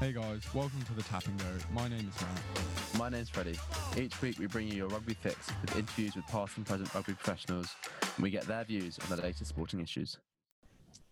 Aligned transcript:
Hey 0.00 0.14
guys, 0.14 0.42
welcome 0.54 0.80
to 0.86 0.94
the 0.94 1.02
Tap 1.02 1.26
and 1.26 1.38
Go. 1.38 1.44
My 1.74 1.86
name 1.86 2.10
is 2.10 2.22
Matt. 2.22 2.98
My 2.98 3.10
name's 3.10 3.28
Freddie. 3.28 3.58
Each 3.98 4.18
week 4.22 4.38
we 4.38 4.46
bring 4.46 4.66
you 4.66 4.74
your 4.74 4.88
rugby 4.88 5.12
fix 5.12 5.36
with 5.60 5.76
interviews 5.76 6.16
with 6.16 6.26
past 6.28 6.56
and 6.56 6.64
present 6.64 6.94
rugby 6.94 7.12
professionals, 7.12 7.76
and 8.16 8.22
we 8.22 8.30
get 8.30 8.44
their 8.44 8.64
views 8.64 8.98
on 8.98 9.14
the 9.14 9.22
latest 9.22 9.50
sporting 9.50 9.78
issues. 9.78 10.16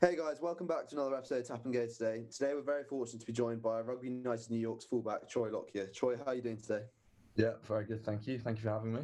Hey 0.01 0.17
guys, 0.17 0.41
welcome 0.41 0.67
back 0.67 0.89
to 0.89 0.95
another 0.95 1.17
episode 1.17 1.41
of 1.41 1.49
Tap 1.49 1.67
and 1.67 1.75
Go 1.75 1.87
today. 1.87 2.25
Today 2.35 2.55
we're 2.55 2.63
very 2.63 2.83
fortunate 2.83 3.21
to 3.21 3.27
be 3.27 3.33
joined 3.35 3.61
by 3.61 3.83
Rugby 3.83 4.09
United 4.09 4.51
New 4.51 4.59
York's 4.59 4.87
fullback 4.87 5.29
Troy 5.29 5.51
Lockyear. 5.51 5.93
Troy, 5.93 6.17
how 6.17 6.25
are 6.25 6.35
you 6.35 6.41
doing 6.41 6.57
today? 6.57 6.85
Yeah, 7.37 7.53
very 7.65 7.85
good. 7.85 8.03
Thank 8.07 8.27
you. 8.27 8.39
Thank 8.39 8.57
you 8.57 8.63
for 8.63 8.71
having 8.71 8.95
me. 8.95 9.03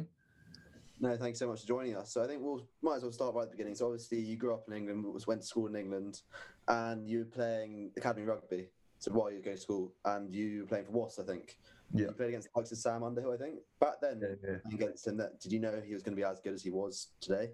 No, 0.99 1.15
thanks 1.15 1.37
so 1.37 1.47
much 1.47 1.61
for 1.61 1.67
joining 1.67 1.95
us. 1.95 2.11
So 2.11 2.23
I 2.23 2.27
think 2.27 2.41
we'll 2.41 2.67
might 2.81 2.95
as 2.95 3.03
well 3.03 3.11
start 3.11 3.35
right 3.35 3.43
at 3.43 3.51
the 3.51 3.55
beginning. 3.55 3.75
So 3.75 3.85
obviously 3.85 4.17
you 4.19 4.35
grew 4.35 4.55
up 4.55 4.63
in 4.67 4.73
England, 4.73 5.05
went 5.27 5.41
to 5.41 5.47
school 5.47 5.67
in 5.67 5.75
England, 5.75 6.21
and 6.67 7.07
you 7.07 7.19
were 7.19 7.25
playing 7.25 7.91
academy 7.95 8.25
rugby. 8.25 8.69
So 9.05 9.11
while 9.11 9.29
you 9.29 9.37
were 9.37 9.43
going 9.43 9.55
to 9.55 9.61
school, 9.61 9.93
and 10.05 10.33
you 10.33 10.61
were 10.61 10.65
playing 10.65 10.85
for 10.85 10.91
Wasps, 10.93 11.19
I 11.19 11.23
think. 11.31 11.59
Yeah. 11.93 12.07
You 12.07 12.11
played 12.13 12.29
against 12.29 12.49
the 12.51 12.59
likes 12.59 12.71
of 12.71 12.79
Sam 12.79 13.03
Underhill, 13.03 13.33
I 13.33 13.37
think. 13.37 13.59
Back 13.79 14.01
then, 14.01 14.19
Yeah, 14.19 14.49
yeah. 14.49 14.73
against 14.73 15.05
him, 15.05 15.15
that 15.17 15.39
did 15.39 15.51
you 15.51 15.59
know 15.59 15.79
he 15.85 15.93
was 15.93 16.01
going 16.01 16.15
to 16.15 16.19
be 16.19 16.23
as 16.23 16.39
good 16.39 16.55
as 16.55 16.63
he 16.63 16.71
was 16.71 17.09
today? 17.21 17.51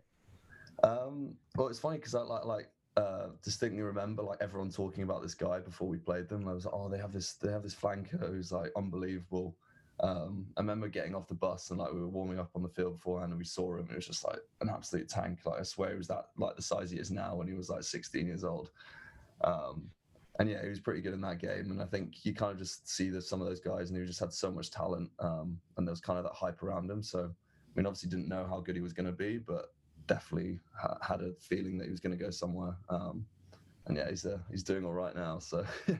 Um, 0.82 1.34
well, 1.58 1.68
it's 1.68 1.78
funny 1.78 1.98
because 1.98 2.16
I 2.16 2.22
like 2.22 2.46
like 2.46 2.70
uh, 2.96 3.28
distinctly 3.44 3.82
remember 3.82 4.24
like 4.24 4.38
everyone 4.40 4.70
talking 4.70 5.04
about 5.04 5.22
this 5.22 5.34
guy 5.34 5.60
before 5.60 5.90
we 5.90 5.98
played 5.98 6.30
them. 6.30 6.48
I 6.48 6.54
was 6.54 6.64
like, 6.64 6.74
oh, 6.74 6.88
they 6.88 6.98
have 7.00 7.12
this 7.12 7.34
they 7.34 7.52
have 7.52 7.64
this 7.64 7.76
flanker 7.76 8.30
who's 8.30 8.54
like 8.54 8.72
unbelievable. 8.78 9.58
Um, 10.00 10.48
I 10.56 10.62
remember 10.62 10.88
getting 10.88 11.16
off 11.16 11.28
the 11.28 11.36
bus 11.36 11.70
and 11.70 11.80
like 11.80 11.92
we 11.92 12.00
were 12.00 12.08
warming 12.08 12.40
up 12.40 12.52
on 12.56 12.64
the 12.64 12.70
field 12.70 12.94
beforehand 12.94 13.34
and 13.34 13.40
we 13.40 13.46
saw 13.46 13.76
him. 13.76 13.90
It 13.92 13.96
was 13.98 14.08
just 14.08 14.26
like 14.26 14.40
an 14.62 14.70
absolute 14.70 15.10
tank. 15.10 15.40
Like 15.46 15.60
I 15.60 15.64
swear 15.64 15.92
he 15.92 15.98
was 15.98 16.08
that 16.08 16.28
like 16.38 16.56
the 16.56 16.62
size 16.62 16.92
he 16.92 16.98
is 16.98 17.12
now 17.12 17.36
when 17.36 17.48
he 17.48 17.54
was 17.54 17.70
like 17.70 17.84
16 17.84 18.26
years 18.26 18.46
old. 18.46 18.72
Um, 19.44 19.90
and 20.42 20.50
yeah, 20.50 20.64
he 20.64 20.70
was 20.70 20.80
pretty 20.80 21.02
good 21.02 21.14
in 21.14 21.22
that 21.22 21.38
game. 21.38 21.70
And 21.70 21.80
I 21.82 21.86
think 21.86 22.26
you 22.26 22.34
kind 22.34 22.52
of 22.52 22.58
just 22.58 22.90
see 22.90 23.10
that 23.12 23.22
some 23.22 23.42
of 23.42 23.48
those 23.48 23.60
guys 23.60 23.90
and 23.90 24.00
he 24.00 24.06
just 24.06 24.20
had 24.20 24.34
so 24.34 24.50
much 24.50 24.72
talent. 24.72 25.12
Um, 25.20 25.60
and 25.78 25.88
there 25.88 25.92
was 25.92 26.02
kind 26.02 26.18
of 26.18 26.26
that 26.26 26.34
hype 26.34 26.64
around 26.64 26.90
him. 26.90 27.04
So 27.04 27.20
I 27.20 27.72
mean, 27.76 27.86
obviously 27.86 28.10
didn't 28.10 28.28
know 28.28 28.48
how 28.50 28.60
good 28.60 28.76
he 28.76 28.82
was 28.82 28.92
going 28.92 29.06
to 29.06 29.12
be, 29.12 29.38
but 29.38 29.74
definitely 30.08 30.60
ha- 30.76 30.98
had 31.02 31.22
a 31.22 31.34
feeling 31.40 31.78
that 31.78 31.86
he 31.86 31.92
was 31.92 32.00
going 32.00 32.18
to 32.18 32.24
go 32.24 32.32
somewhere. 32.32 32.76
Um, 32.90 33.24
and 33.86 33.96
yeah, 33.96 34.10
he's 34.10 34.26
uh, 34.26 34.40
he's 34.50 34.64
doing 34.64 34.84
all 34.84 34.94
right 34.94 35.16
now. 35.16 35.38
So 35.38 35.64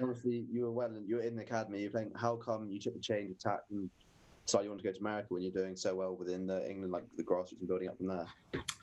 obviously 0.00 0.46
you 0.50 0.62
were 0.62 0.72
well, 0.72 0.90
you 1.06 1.16
were 1.16 1.22
in 1.22 1.36
the 1.36 1.42
academy. 1.42 1.80
You're 1.80 1.90
playing. 1.90 2.10
How 2.16 2.34
come 2.34 2.68
you 2.68 2.80
took 2.80 2.94
the 2.94 3.00
change 3.00 3.30
of 3.30 3.38
tack 3.38 3.60
and 3.70 3.88
decided 4.46 4.64
you 4.64 4.70
want 4.70 4.82
to 4.82 4.88
go 4.88 4.92
to 4.92 5.00
America 5.00 5.26
when 5.30 5.42
you're 5.42 5.52
doing 5.52 5.76
so 5.76 5.94
well 5.94 6.16
within 6.16 6.44
the 6.44 6.68
England, 6.68 6.92
like 6.92 7.04
the 7.16 7.22
grassroots 7.22 7.60
and 7.60 7.68
building 7.68 7.88
up 7.88 7.96
from 7.98 8.08
there? 8.08 8.26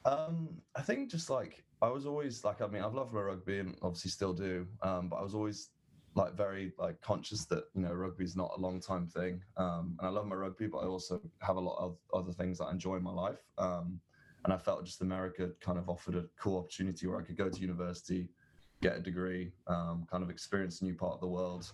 Um, 0.06 0.50
I 0.78 0.82
think 0.82 1.12
just 1.12 1.30
like 1.30 1.66
I 1.86 1.92
was 1.92 2.06
always 2.06 2.44
like 2.44 2.62
I 2.62 2.68
mean 2.68 2.82
I've 2.82 2.96
loved 2.96 3.14
my 3.14 3.22
rugby 3.22 3.60
and 3.60 3.76
obviously 3.82 4.12
still 4.12 4.34
do, 4.34 4.68
um, 4.82 5.08
but 5.10 5.18
I 5.18 5.22
was 5.22 5.36
always 5.36 5.70
like 6.16 6.34
very 6.34 6.72
like 6.80 7.00
conscious 7.02 7.46
that 7.46 7.66
you 7.76 7.82
know 7.82 7.94
rugby 7.94 8.24
is 8.24 8.36
not 8.36 8.52
a 8.58 8.60
long 8.60 8.80
time 8.80 9.06
thing, 9.08 9.42
um, 9.58 9.96
and 10.00 10.08
I 10.08 10.12
love 10.12 10.26
my 10.26 10.36
rugby, 10.36 10.68
but 10.68 10.80
I 10.80 10.86
also 10.86 11.22
have 11.42 11.58
a 11.58 11.62
lot 11.62 11.78
of 11.78 11.98
other 12.14 12.32
things 12.32 12.58
that 12.58 12.66
I 12.66 12.72
enjoy 12.72 12.96
in 12.96 13.04
my 13.04 13.12
life, 13.12 13.44
um, 13.58 14.00
and 14.44 14.54
I 14.54 14.58
felt 14.58 14.84
just 14.86 15.02
America 15.02 15.52
kind 15.62 15.78
of 15.78 15.88
offered 15.90 16.16
a 16.16 16.26
cool 16.40 16.58
opportunity 16.58 17.06
where 17.08 17.20
I 17.20 17.24
could 17.24 17.38
go 17.38 17.50
to 17.50 17.60
university, 17.60 18.30
get 18.82 18.96
a 18.96 19.00
degree, 19.00 19.52
um, 19.68 20.08
kind 20.10 20.24
of 20.24 20.30
experience 20.30 20.82
a 20.82 20.86
new 20.86 20.96
part 20.96 21.14
of 21.14 21.20
the 21.20 21.28
world, 21.28 21.72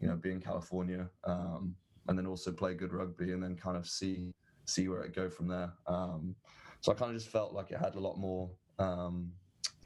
you 0.00 0.08
know, 0.08 0.16
be 0.16 0.32
in 0.32 0.40
California, 0.40 1.08
um, 1.24 1.74
and 2.08 2.18
then 2.18 2.26
also 2.26 2.50
play 2.50 2.74
good 2.74 2.92
rugby, 2.92 3.32
and 3.32 3.42
then 3.42 3.54
kind 3.56 3.76
of 3.76 3.86
see 3.86 4.32
see 4.66 4.88
where 4.88 5.02
it 5.02 5.14
go 5.14 5.28
from 5.28 5.46
there. 5.46 5.70
Um, 5.86 6.34
so 6.80 6.90
I 6.90 6.94
kind 6.94 7.10
of 7.10 7.16
just 7.18 7.30
felt 7.30 7.52
like 7.52 7.70
it 7.70 7.78
had 7.78 7.94
a 7.94 8.00
lot 8.00 8.18
more, 8.18 8.50
um, 8.78 9.30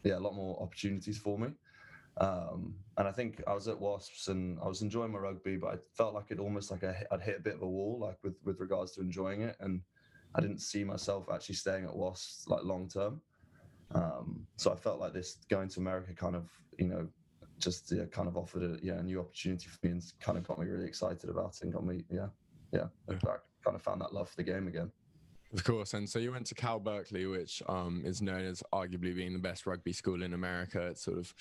yeah, 0.08 0.18
a 0.18 0.24
lot 0.26 0.34
more 0.34 0.60
opportunities 0.62 1.18
for 1.18 1.38
me. 1.38 1.48
Um, 2.20 2.74
and 2.96 3.06
I 3.06 3.12
think 3.12 3.42
I 3.46 3.54
was 3.54 3.68
at 3.68 3.78
Wasps 3.78 4.28
and 4.28 4.58
I 4.60 4.66
was 4.66 4.82
enjoying 4.82 5.12
my 5.12 5.18
rugby, 5.18 5.56
but 5.56 5.74
I 5.74 5.76
felt 5.94 6.14
like 6.14 6.30
it 6.30 6.40
almost 6.40 6.70
like 6.70 6.82
I, 6.82 7.04
I'd 7.12 7.20
hit 7.20 7.38
a 7.38 7.42
bit 7.42 7.54
of 7.54 7.62
a 7.62 7.68
wall, 7.68 7.98
like 8.00 8.16
with 8.24 8.34
with 8.44 8.58
regards 8.58 8.92
to 8.92 9.00
enjoying 9.00 9.42
it, 9.42 9.56
and 9.60 9.80
I 10.34 10.40
didn't 10.40 10.60
see 10.60 10.82
myself 10.84 11.26
actually 11.32 11.54
staying 11.54 11.84
at 11.84 11.94
Wasps 11.94 12.48
like 12.48 12.64
long 12.64 12.88
term. 12.88 13.20
Um, 13.94 14.46
so 14.56 14.72
I 14.72 14.76
felt 14.76 14.98
like 14.98 15.12
this 15.12 15.38
going 15.48 15.68
to 15.70 15.80
America 15.80 16.12
kind 16.12 16.36
of, 16.36 16.50
you 16.78 16.88
know, 16.88 17.08
just 17.58 17.92
yeah, 17.92 18.04
kind 18.10 18.28
of 18.28 18.36
offered 18.36 18.62
a 18.62 18.78
yeah 18.82 18.98
a 18.98 19.02
new 19.02 19.20
opportunity 19.20 19.66
for 19.68 19.78
me 19.86 19.92
and 19.92 20.02
kind 20.20 20.38
of 20.38 20.46
got 20.46 20.58
me 20.58 20.66
really 20.66 20.86
excited 20.86 21.28
about 21.28 21.56
it 21.56 21.62
and 21.62 21.72
got 21.72 21.84
me 21.84 22.04
yeah 22.10 22.28
yeah 22.72 22.86
I 23.08 23.14
kind 23.14 23.74
of 23.74 23.82
found 23.82 24.00
that 24.00 24.12
love 24.12 24.28
for 24.28 24.36
the 24.36 24.44
game 24.44 24.68
again. 24.68 24.90
Of 25.54 25.64
course, 25.64 25.94
and 25.94 26.06
so 26.08 26.18
you 26.18 26.30
went 26.30 26.46
to 26.48 26.54
Cal 26.54 26.78
Berkeley, 26.78 27.24
which 27.24 27.62
um, 27.68 28.02
is 28.04 28.20
known 28.20 28.44
as 28.44 28.62
arguably 28.70 29.16
being 29.16 29.32
the 29.32 29.38
best 29.38 29.66
rugby 29.66 29.94
school 29.94 30.22
in 30.22 30.34
America. 30.34 30.88
It's 30.88 31.02
sort 31.02 31.16
of 31.16 31.32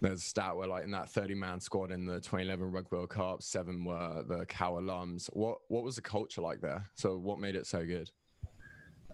there's 0.00 0.18
a 0.18 0.24
stat 0.24 0.56
where 0.56 0.66
like 0.66 0.82
in 0.82 0.90
that 0.90 1.06
30-man 1.06 1.60
squad 1.60 1.92
in 1.92 2.04
the 2.04 2.14
2011 2.14 2.72
Rugby 2.72 2.96
World 2.96 3.10
Cup, 3.10 3.40
seven 3.40 3.84
were 3.84 4.24
the 4.26 4.44
Cal 4.46 4.74
alums. 4.74 5.28
What 5.32 5.58
what 5.68 5.84
was 5.84 5.94
the 5.94 6.02
culture 6.02 6.40
like 6.40 6.60
there? 6.60 6.84
So 6.96 7.16
what 7.16 7.38
made 7.38 7.54
it 7.54 7.68
so 7.68 7.86
good? 7.86 8.10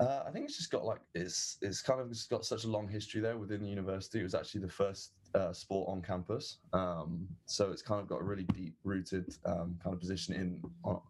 Uh, 0.00 0.22
I 0.26 0.30
think 0.30 0.46
it's 0.46 0.56
just 0.56 0.70
got 0.70 0.84
like 0.84 1.00
it's 1.14 1.58
it's 1.60 1.82
kind 1.82 2.00
of 2.00 2.08
just 2.08 2.30
got 2.30 2.46
such 2.46 2.64
a 2.64 2.68
long 2.68 2.88
history 2.88 3.20
there 3.20 3.36
within 3.36 3.60
the 3.60 3.68
university. 3.68 4.20
It 4.20 4.22
was 4.22 4.34
actually 4.34 4.62
the 4.62 4.68
first 4.68 5.12
uh, 5.34 5.52
sport 5.52 5.88
on 5.88 6.02
campus, 6.02 6.58
um, 6.72 7.28
so 7.46 7.70
it's 7.70 7.82
kind 7.82 8.00
of 8.00 8.08
got 8.08 8.20
a 8.20 8.24
really 8.24 8.44
deep 8.54 8.74
rooted 8.84 9.34
um, 9.44 9.78
kind 9.82 9.94
of 9.94 10.00
position 10.00 10.34
in 10.34 10.62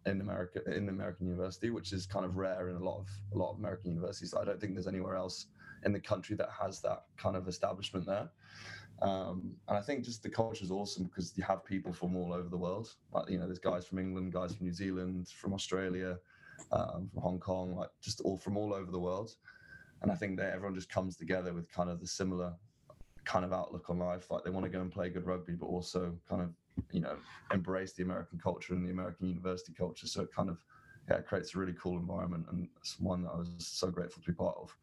in 0.05 0.21
America 0.21 0.61
in 0.75 0.89
American 0.89 1.27
university, 1.27 1.69
which 1.69 1.93
is 1.93 2.05
kind 2.05 2.25
of 2.25 2.37
rare 2.37 2.69
in 2.69 2.75
a 2.75 2.83
lot 2.83 2.99
of 2.99 3.07
a 3.33 3.37
lot 3.37 3.51
of 3.51 3.59
American 3.59 3.91
universities. 3.91 4.33
I 4.33 4.43
don't 4.43 4.59
think 4.59 4.73
there's 4.73 4.87
anywhere 4.87 5.15
else 5.15 5.47
in 5.85 5.93
the 5.93 5.99
country 5.99 6.35
that 6.35 6.49
has 6.61 6.81
that 6.81 7.03
kind 7.17 7.35
of 7.35 7.47
establishment 7.47 8.05
there. 8.05 8.29
Um, 9.01 9.53
and 9.69 9.77
I 9.77 9.81
think 9.81 10.03
just 10.03 10.23
the 10.23 10.29
culture 10.29 10.63
is 10.63 10.71
awesome 10.71 11.05
because 11.05 11.31
you 11.37 11.43
have 11.45 11.63
people 11.63 11.93
from 11.93 12.17
all 12.17 12.33
over 12.33 12.49
the 12.49 12.57
world. 12.57 12.93
Like 13.13 13.29
you 13.29 13.39
know, 13.39 13.45
there's 13.45 13.59
guys 13.59 13.85
from 13.85 13.99
England, 13.99 14.33
guys 14.33 14.55
from 14.55 14.65
New 14.65 14.73
Zealand, 14.73 15.29
from 15.29 15.53
Australia 15.53 16.17
um, 16.71 17.09
from 17.11 17.21
Hong 17.21 17.39
Kong, 17.39 17.75
like 17.75 17.89
just 18.01 18.21
all 18.21 18.37
from 18.37 18.57
all 18.57 18.73
over 18.73 18.91
the 18.91 18.99
world. 18.99 19.35
And 20.01 20.11
I 20.11 20.15
think 20.15 20.37
that 20.37 20.53
everyone 20.53 20.75
just 20.75 20.89
comes 20.89 21.17
together 21.17 21.53
with 21.53 21.71
kind 21.71 21.89
of 21.89 21.99
the 21.99 22.07
similar 22.07 22.53
kind 23.25 23.45
of 23.45 23.53
outlook 23.53 23.89
on 23.89 23.99
life. 23.99 24.29
Like 24.31 24.43
they 24.43 24.49
want 24.49 24.65
to 24.65 24.69
go 24.69 24.81
and 24.81 24.91
play 24.91 25.09
good 25.09 25.25
rugby, 25.25 25.53
but 25.53 25.67
also 25.67 26.15
kind 26.27 26.41
of, 26.41 26.49
you 26.91 27.01
know, 27.01 27.15
embrace 27.53 27.93
the 27.93 28.03
American 28.03 28.39
culture 28.39 28.73
and 28.73 28.85
the 28.85 28.91
American 28.91 29.27
university 29.27 29.73
culture. 29.73 30.07
So 30.07 30.21
it 30.21 30.33
kind 30.33 30.49
of, 30.49 30.63
yeah, 31.09 31.17
it 31.17 31.27
creates 31.27 31.55
a 31.55 31.59
really 31.59 31.75
cool 31.79 31.97
environment. 31.97 32.45
And 32.51 32.67
it's 32.77 32.99
one 32.99 33.23
that 33.23 33.31
I 33.31 33.37
was 33.37 33.49
so 33.57 33.89
grateful 33.89 34.21
to 34.21 34.31
be 34.31 34.35
part 34.35 34.55
of. 34.61 34.75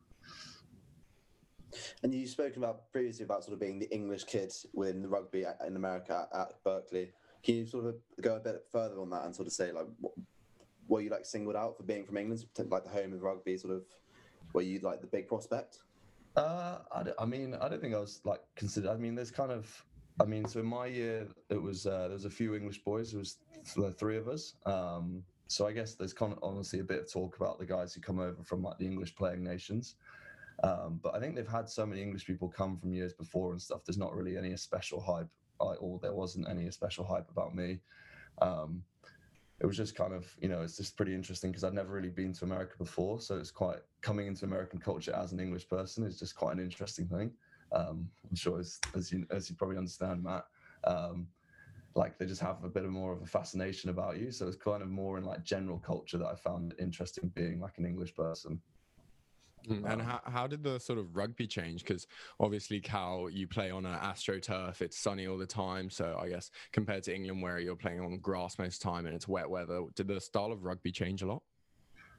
And 2.03 2.15
you've 2.15 2.31
spoken 2.31 2.63
about 2.63 2.91
previously 2.93 3.25
about 3.25 3.45
sort 3.45 3.55
of 3.55 3.61
being 3.61 3.79
the 3.79 3.93
English 3.93 4.25
kid 4.25 4.53
within 4.73 5.03
the 5.03 5.09
rugby 5.09 5.45
in 5.67 5.77
America 5.77 6.29
at, 6.35 6.63
Berkeley. 6.65 7.13
Can 7.43 7.57
you 7.57 7.67
sort 7.67 7.87
of 7.87 7.97
go 8.21 8.37
a 8.37 8.41
bit 8.41 8.65
further 8.73 9.01
on 9.01 9.11
that 9.11 9.25
and 9.25 9.35
sort 9.35 9.47
of 9.47 9.53
say 9.53 9.73
like, 9.73 9.87
what, 10.01 10.13
were 10.89 11.01
you 11.01 11.11
like 11.11 11.27
singled 11.27 11.57
out 11.57 11.77
for 11.77 11.83
being 11.83 12.05
from 12.05 12.17
England, 12.17 12.45
like 12.71 12.85
the 12.85 12.91
home 12.91 13.13
of 13.13 13.23
rugby, 13.23 13.57
sort 13.59 13.75
of, 13.75 13.85
were 14.53 14.63
you 14.63 14.79
like 14.81 15.01
the 15.01 15.07
big 15.07 15.27
prospect? 15.29 15.81
Uh, 16.37 16.79
I, 16.93 17.05
I 17.19 17.25
mean, 17.25 17.55
I 17.61 17.69
don't 17.69 17.81
think 17.81 17.95
I 17.95 17.99
was 17.99 18.21
like 18.25 18.41
considered. 18.57 18.91
I 18.91 18.97
mean, 18.97 19.15
there's 19.15 19.31
kind 19.31 19.51
of, 19.51 19.85
I 20.21 20.25
mean, 20.25 20.47
so 20.47 20.61
in 20.61 20.67
my 20.67 20.87
year, 20.87 21.29
it 21.49 21.61
was 21.61 21.87
uh, 21.87 22.09
there 22.09 22.11
was 22.11 22.27
a 22.27 22.31
few 22.31 22.55
English 22.55 22.85
boys. 22.85 23.15
It 23.15 23.19
was 23.19 23.39
the 23.75 23.91
three 23.91 24.19
of 24.19 24.29
us. 24.29 24.55
Um, 24.67 25.23
so 25.49 25.67
I 25.67 25.73
guess 25.73 25.95
there's 25.95 26.13
kind 26.13 26.33
of 26.33 26.39
honestly 26.43 26.81
a 26.81 26.85
bit 26.85 27.01
of 27.01 27.11
talk 27.11 27.37
about 27.37 27.59
the 27.59 27.67
guys 27.67 27.95
who 27.95 28.01
come 28.01 28.19
over 28.19 28.43
from 28.43 28.63
like 28.63 28.79
the 28.79 28.87
English 28.87 29.15
playing 29.17 29.43
nations. 29.43 29.95
Um, 30.63 31.01
but 31.03 31.15
I 31.15 31.21
think 31.21 31.37
they've 31.37 31.47
had 31.47 31.69
so 31.69 31.87
many 31.87 32.03
English 32.03 32.27
people 32.27 32.49
come 32.49 32.77
from 32.77 32.93
years 32.93 33.13
before 33.13 33.53
and 33.53 33.61
stuff. 33.61 33.85
There's 33.85 33.99
not 33.99 34.15
really 34.15 34.37
any 34.37 34.57
special 34.57 35.01
hype, 35.01 35.29
or 35.59 35.99
there 36.01 36.15
wasn't 36.15 36.49
any 36.49 36.71
special 36.71 37.05
hype 37.05 37.31
about 37.31 37.55
me. 37.55 37.81
Um, 38.43 38.83
it 39.61 39.67
was 39.67 39.77
just 39.77 39.95
kind 39.95 40.13
of 40.13 40.27
you 40.41 40.49
know 40.49 40.63
it's 40.63 40.77
just 40.77 40.97
pretty 40.97 41.15
interesting 41.15 41.51
because 41.51 41.65
I'd 41.65 41.75
never 41.75 41.93
really 41.93 42.11
been 42.11 42.33
to 42.35 42.45
America 42.45 42.75
before, 42.79 43.21
so 43.21 43.37
it's 43.37 43.51
quite 43.51 43.79
coming 44.03 44.27
into 44.27 44.45
American 44.45 44.79
culture 44.79 45.15
as 45.15 45.33
an 45.33 45.41
English 45.41 45.69
person 45.69 46.05
is 46.05 46.19
just 46.19 46.37
quite 46.37 46.57
an 46.57 46.63
interesting 46.63 47.09
thing. 47.09 47.33
Um, 47.73 48.09
I'm 48.29 48.37
sure 48.37 48.61
as 48.61 48.79
as 48.95 49.11
you 49.13 49.27
as 49.31 49.49
you 49.49 49.57
probably 49.57 49.79
understand, 49.79 50.23
Matt. 50.23 50.45
Um, 50.85 51.29
like 51.95 52.19
they 52.19 52.27
just 52.27 52.43
have 52.43 52.63
a 52.63 52.69
bit 52.69 52.85
of 52.85 52.91
more 52.91 53.13
of 53.13 53.23
a 53.23 53.27
fascination 53.27 53.89
about 53.89 54.19
you, 54.19 54.31
so 54.31 54.47
it's 54.47 54.57
kind 54.57 54.83
of 54.83 54.89
more 54.89 55.17
in 55.17 55.25
like 55.25 55.43
general 55.43 55.79
culture 55.79 56.19
that 56.19 56.27
I 56.27 56.35
found 56.35 56.75
interesting 56.79 57.33
being 57.35 57.59
like 57.59 57.79
an 57.79 57.87
English 57.87 58.15
person. 58.15 58.61
Mm, 59.69 59.91
And 59.91 60.01
Um, 60.01 60.01
how, 60.01 60.21
how 60.25 60.47
did 60.47 60.63
the 60.63 60.79
sort 60.79 60.99
of 60.99 61.17
rugby 61.17 61.47
change? 61.47 61.83
Because 61.83 62.07
obviously, 62.39 62.81
Cal, 62.81 63.29
you 63.31 63.47
play 63.49 63.71
on 63.71 63.85
an 63.87 63.99
AstroTurf. 63.99 64.81
It's 64.81 64.99
sunny 64.99 65.27
all 65.27 65.39
the 65.39 65.47
time. 65.47 65.91
So 65.91 66.19
I 66.21 66.29
guess 66.29 66.51
compared 66.73 67.03
to 67.05 67.15
England, 67.15 67.43
where 67.43 67.59
you're 67.59 67.77
playing 67.77 68.01
on 68.01 68.19
grass 68.19 68.59
most 68.59 68.77
of 68.77 68.81
the 68.81 68.91
time 68.91 69.07
and 69.07 69.15
it's 69.15 69.29
wet 69.29 69.49
weather, 69.51 69.83
did 69.95 70.09
the 70.09 70.21
style 70.21 70.53
of 70.53 70.65
rugby 70.65 70.93
change 70.93 71.23
a 71.23 71.27
lot? 71.27 71.43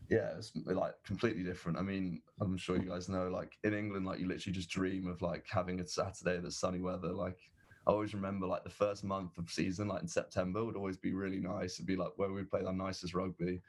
yeah, 0.09 0.31
it's 0.38 0.53
like 0.65 0.94
completely 1.05 1.44
different. 1.44 1.77
I 1.77 1.81
mean, 1.81 2.21
I'm 2.39 2.57
sure 2.57 2.77
you 2.77 2.89
guys 2.89 3.09
know, 3.09 3.27
like 3.27 3.57
in 3.63 3.73
England, 3.73 4.05
like 4.05 4.19
you 4.19 4.27
literally 4.27 4.53
just 4.53 4.69
dream 4.69 5.07
of 5.07 5.21
like 5.21 5.45
having 5.50 5.79
a 5.81 5.88
Saturday 5.88 6.39
that's 6.39 6.57
sunny 6.57 6.79
weather. 6.79 7.11
Like 7.11 7.38
I 7.85 7.91
always 7.91 8.13
remember 8.13 8.47
like 8.47 8.63
the 8.63 8.69
first 8.69 9.03
month 9.03 9.38
of 9.38 9.50
season, 9.50 9.89
like 9.89 10.01
in 10.01 10.07
September, 10.07 10.63
would 10.63 10.77
always 10.77 10.97
be 10.97 11.13
really 11.13 11.39
nice. 11.39 11.75
It'd 11.75 11.85
be 11.88 11.97
like 11.97 12.11
where 12.15 12.31
we'd 12.31 12.50
play 12.50 12.63
our 12.63 12.73
nicest 12.73 13.13
rugby. 13.13 13.61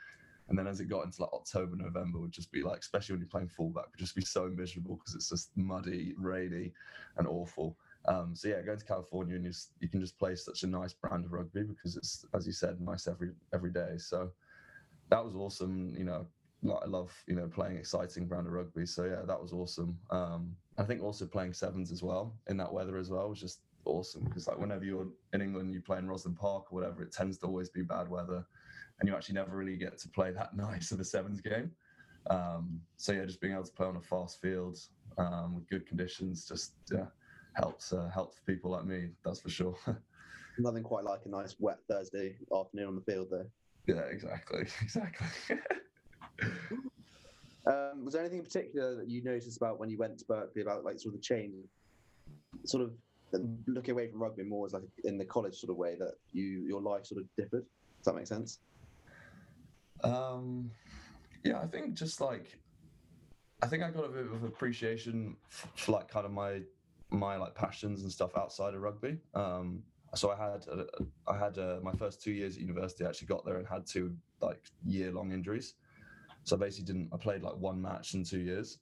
And 0.48 0.58
then 0.58 0.66
as 0.66 0.80
it 0.80 0.86
got 0.86 1.04
into 1.04 1.22
like 1.22 1.32
October, 1.32 1.76
November, 1.76 2.18
would 2.18 2.32
just 2.32 2.50
be 2.50 2.62
like, 2.62 2.80
especially 2.80 3.14
when 3.14 3.20
you're 3.20 3.28
playing 3.28 3.48
fullback, 3.48 3.86
would 3.90 3.98
just 3.98 4.16
be 4.16 4.24
so 4.24 4.48
miserable 4.48 4.96
because 4.96 5.14
it's 5.14 5.28
just 5.28 5.50
muddy, 5.56 6.14
rainy, 6.16 6.72
and 7.16 7.26
awful. 7.26 7.76
Um, 8.06 8.34
so 8.34 8.48
yeah, 8.48 8.62
going 8.62 8.78
to 8.78 8.84
California 8.84 9.36
and 9.36 9.44
you, 9.44 9.52
you 9.80 9.88
can 9.88 10.00
just 10.00 10.18
play 10.18 10.34
such 10.34 10.62
a 10.62 10.66
nice 10.66 10.94
brand 10.94 11.26
of 11.26 11.32
rugby 11.32 11.64
because 11.64 11.96
it's, 11.96 12.24
as 12.34 12.46
you 12.46 12.52
said, 12.52 12.80
nice 12.80 13.06
every 13.06 13.30
every 13.52 13.70
day. 13.70 13.98
So 13.98 14.30
that 15.10 15.22
was 15.22 15.34
awesome. 15.34 15.94
You 15.96 16.04
know, 16.04 16.26
like 16.62 16.82
I 16.82 16.86
love 16.86 17.12
you 17.26 17.34
know 17.34 17.48
playing 17.48 17.76
exciting 17.76 18.26
brand 18.26 18.46
of 18.46 18.52
rugby. 18.52 18.86
So 18.86 19.04
yeah, 19.04 19.22
that 19.26 19.40
was 19.40 19.52
awesome. 19.52 19.98
Um, 20.10 20.56
I 20.78 20.84
think 20.84 21.02
also 21.02 21.26
playing 21.26 21.52
sevens 21.52 21.92
as 21.92 22.02
well 22.02 22.34
in 22.46 22.56
that 22.58 22.72
weather 22.72 22.98
as 22.98 23.10
well 23.10 23.28
was 23.28 23.40
just 23.40 23.60
awesome 23.84 24.24
because 24.24 24.46
like 24.46 24.58
whenever 24.58 24.84
you're 24.84 25.08
in 25.32 25.40
England, 25.40 25.72
you 25.72 25.80
play 25.80 25.98
in 25.98 26.06
Rosslyn 26.06 26.36
Park 26.36 26.72
or 26.72 26.80
whatever, 26.80 27.02
it 27.02 27.12
tends 27.12 27.38
to 27.38 27.46
always 27.46 27.68
be 27.68 27.82
bad 27.82 28.08
weather, 28.08 28.44
and 29.00 29.08
you 29.08 29.14
actually 29.14 29.34
never 29.34 29.56
really 29.56 29.76
get 29.76 29.98
to 29.98 30.08
play 30.08 30.30
that 30.32 30.56
nice 30.56 30.92
of 30.92 31.00
a 31.00 31.04
sevens 31.04 31.40
game. 31.40 31.70
Um, 32.30 32.80
so 32.96 33.12
yeah, 33.12 33.24
just 33.24 33.40
being 33.40 33.54
able 33.54 33.64
to 33.64 33.72
play 33.72 33.86
on 33.86 33.96
a 33.96 34.00
fast 34.00 34.40
field 34.40 34.78
um, 35.16 35.54
with 35.54 35.68
good 35.68 35.86
conditions 35.86 36.46
just 36.46 36.72
helps 37.54 37.92
uh, 37.92 38.08
helps 38.12 38.40
people 38.46 38.70
like 38.70 38.84
me. 38.84 39.10
That's 39.24 39.40
for 39.40 39.50
sure. 39.50 39.76
Nothing 40.58 40.82
quite 40.82 41.04
like 41.04 41.20
a 41.24 41.28
nice 41.28 41.54
wet 41.58 41.78
Thursday 41.88 42.36
afternoon 42.54 42.88
on 42.88 42.94
the 42.96 43.00
field, 43.02 43.28
though. 43.30 43.46
yeah, 43.86 44.02
exactly, 44.10 44.66
exactly. 44.82 45.26
Um, 47.68 48.04
was 48.04 48.14
there 48.14 48.22
anything 48.22 48.38
in 48.38 48.44
particular 48.44 48.96
that 48.96 49.08
you 49.08 49.22
noticed 49.22 49.56
about 49.58 49.78
when 49.78 49.90
you 49.90 49.98
went 49.98 50.18
to 50.18 50.24
Berkeley 50.24 50.62
about 50.62 50.84
like 50.84 50.98
sort 50.98 51.14
of 51.14 51.20
the 51.20 51.24
change, 51.24 51.54
sort 52.64 52.82
of 52.82 52.92
looking 53.66 53.92
away 53.92 54.08
from 54.08 54.22
rugby 54.22 54.42
more 54.42 54.64
as 54.64 54.72
like 54.72 54.84
in 55.04 55.18
the 55.18 55.24
college 55.24 55.56
sort 55.56 55.70
of 55.70 55.76
way 55.76 55.94
that 55.98 56.14
you 56.32 56.64
your 56.66 56.80
life 56.80 57.04
sort 57.04 57.20
of 57.20 57.26
differed? 57.36 57.64
Does 57.98 58.06
that 58.06 58.14
make 58.14 58.26
sense? 58.26 58.60
Um, 60.04 60.70
yeah, 61.44 61.60
I 61.60 61.66
think 61.66 61.94
just 61.94 62.20
like, 62.20 62.58
I 63.62 63.66
think 63.66 63.82
I 63.82 63.90
got 63.90 64.04
a 64.04 64.08
bit 64.08 64.26
of 64.26 64.44
appreciation 64.44 65.36
for 65.48 65.92
like 65.92 66.08
kind 66.08 66.26
of 66.26 66.32
my 66.32 66.62
my 67.10 67.36
like 67.36 67.54
passions 67.54 68.02
and 68.02 68.12
stuff 68.12 68.36
outside 68.36 68.74
of 68.74 68.82
rugby. 68.82 69.18
Um, 69.34 69.82
so 70.14 70.30
I 70.30 70.36
had 70.36 70.64
uh, 70.70 70.84
I 71.26 71.36
had 71.38 71.58
uh, 71.58 71.78
my 71.82 71.92
first 71.92 72.22
two 72.22 72.32
years 72.32 72.56
at 72.56 72.62
university. 72.62 73.04
I 73.04 73.08
actually 73.08 73.28
got 73.28 73.44
there 73.44 73.56
and 73.56 73.66
had 73.66 73.86
two 73.86 74.14
like 74.40 74.60
year 74.84 75.10
long 75.12 75.32
injuries. 75.32 75.74
So 76.44 76.56
I 76.56 76.58
basically 76.58 76.86
didn't. 76.92 77.10
I 77.12 77.16
played 77.16 77.42
like 77.42 77.56
one 77.56 77.80
match 77.80 78.14
in 78.14 78.24
two 78.24 78.40
years. 78.40 78.78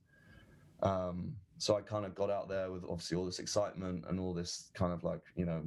Um, 0.82 1.34
so 1.58 1.76
I 1.76 1.80
kind 1.80 2.04
of 2.04 2.14
got 2.14 2.30
out 2.30 2.48
there 2.48 2.70
with 2.70 2.84
obviously 2.84 3.16
all 3.16 3.24
this 3.24 3.38
excitement 3.38 4.04
and 4.08 4.20
all 4.20 4.34
this 4.34 4.70
kind 4.74 4.92
of 4.92 5.04
like 5.04 5.22
you 5.34 5.46
know 5.46 5.62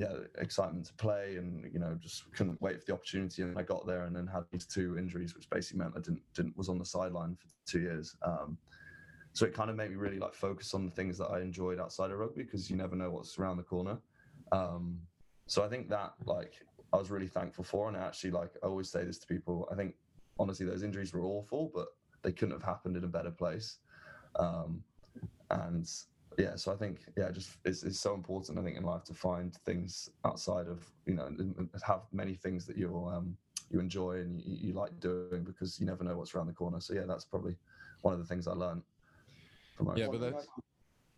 yeah, 0.00 0.14
excitement 0.38 0.86
to 0.86 0.94
play, 0.94 1.36
and 1.36 1.70
you 1.74 1.78
know, 1.78 1.94
just 2.00 2.32
couldn't 2.32 2.60
wait 2.62 2.80
for 2.80 2.86
the 2.86 2.94
opportunity. 2.94 3.42
And 3.42 3.58
I 3.58 3.62
got 3.62 3.86
there, 3.86 4.04
and 4.04 4.16
then 4.16 4.26
had 4.26 4.44
these 4.50 4.64
two 4.64 4.96
injuries, 4.96 5.34
which 5.34 5.50
basically 5.50 5.80
meant 5.80 5.92
I 5.94 6.00
didn't 6.00 6.22
didn't 6.34 6.56
was 6.56 6.70
on 6.70 6.78
the 6.78 6.86
sideline 6.86 7.36
for 7.36 7.48
two 7.66 7.80
years. 7.80 8.16
Um, 8.22 8.56
so 9.34 9.44
it 9.44 9.52
kind 9.52 9.68
of 9.68 9.76
made 9.76 9.90
me 9.90 9.96
really 9.96 10.18
like 10.18 10.32
focus 10.32 10.72
on 10.72 10.86
the 10.86 10.90
things 10.90 11.18
that 11.18 11.26
I 11.26 11.40
enjoyed 11.40 11.78
outside 11.78 12.10
of 12.10 12.18
rugby 12.18 12.44
because 12.44 12.70
you 12.70 12.76
never 12.76 12.96
know 12.96 13.10
what's 13.10 13.38
around 13.38 13.58
the 13.58 13.62
corner. 13.62 13.98
Um, 14.52 14.98
so 15.46 15.62
I 15.62 15.68
think 15.68 15.90
that 15.90 16.14
like 16.24 16.54
I 16.94 16.96
was 16.96 17.10
really 17.10 17.28
thankful 17.28 17.64
for, 17.64 17.88
and 17.88 17.96
I 17.96 18.00
actually 18.00 18.30
like 18.30 18.52
I 18.62 18.66
always 18.68 18.90
say 18.90 19.04
this 19.04 19.18
to 19.18 19.26
people. 19.26 19.68
I 19.70 19.74
think 19.74 19.96
honestly 20.38 20.64
those 20.64 20.82
injuries 20.82 21.12
were 21.12 21.24
awful, 21.24 21.70
but 21.74 21.88
they 22.22 22.32
couldn't 22.32 22.54
have 22.54 22.62
happened 22.62 22.96
in 22.96 23.04
a 23.04 23.08
better 23.18 23.30
place. 23.30 23.80
Um, 24.38 24.82
and 25.50 25.86
yeah, 26.38 26.56
so 26.56 26.72
I 26.72 26.76
think 26.76 27.00
yeah, 27.16 27.30
just 27.30 27.56
it's, 27.64 27.82
it's 27.82 28.00
so 28.00 28.14
important. 28.14 28.58
I 28.58 28.62
think 28.62 28.76
in 28.76 28.84
life 28.84 29.04
to 29.04 29.14
find 29.14 29.54
things 29.66 30.10
outside 30.24 30.66
of 30.68 30.84
you 31.06 31.14
know 31.14 31.26
and- 31.26 31.38
and 31.38 31.68
have 31.86 32.02
many 32.12 32.34
things 32.34 32.66
that 32.66 32.76
you 32.76 32.94
um, 33.06 33.36
you 33.70 33.80
enjoy 33.80 34.20
and 34.20 34.40
you, 34.42 34.68
you 34.68 34.72
like 34.72 34.98
doing 35.00 35.44
because 35.44 35.78
you 35.78 35.86
never 35.86 36.04
know 36.04 36.16
what's 36.16 36.34
around 36.34 36.46
the 36.46 36.52
corner. 36.52 36.80
So 36.80 36.94
yeah, 36.94 37.04
that's 37.06 37.24
probably 37.24 37.56
one 38.02 38.14
of 38.14 38.20
the 38.20 38.26
things 38.26 38.46
I 38.46 38.52
learned. 38.52 38.82
From 39.76 39.86
my 39.86 39.96
Yeah, 39.96 40.08
but 40.10 40.20
thing 40.20 40.34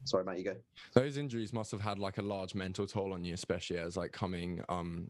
Sorry, 0.04 0.24
Matt, 0.24 0.38
you 0.38 0.44
go. 0.44 0.56
Those 0.94 1.16
injuries 1.16 1.52
must 1.52 1.70
have 1.70 1.80
had 1.80 1.98
like 1.98 2.18
a 2.18 2.22
large 2.22 2.54
mental 2.54 2.86
toll 2.86 3.12
on 3.12 3.24
you, 3.24 3.34
especially 3.34 3.78
as 3.78 3.96
like 3.96 4.12
coming 4.12 4.62
um 4.68 5.08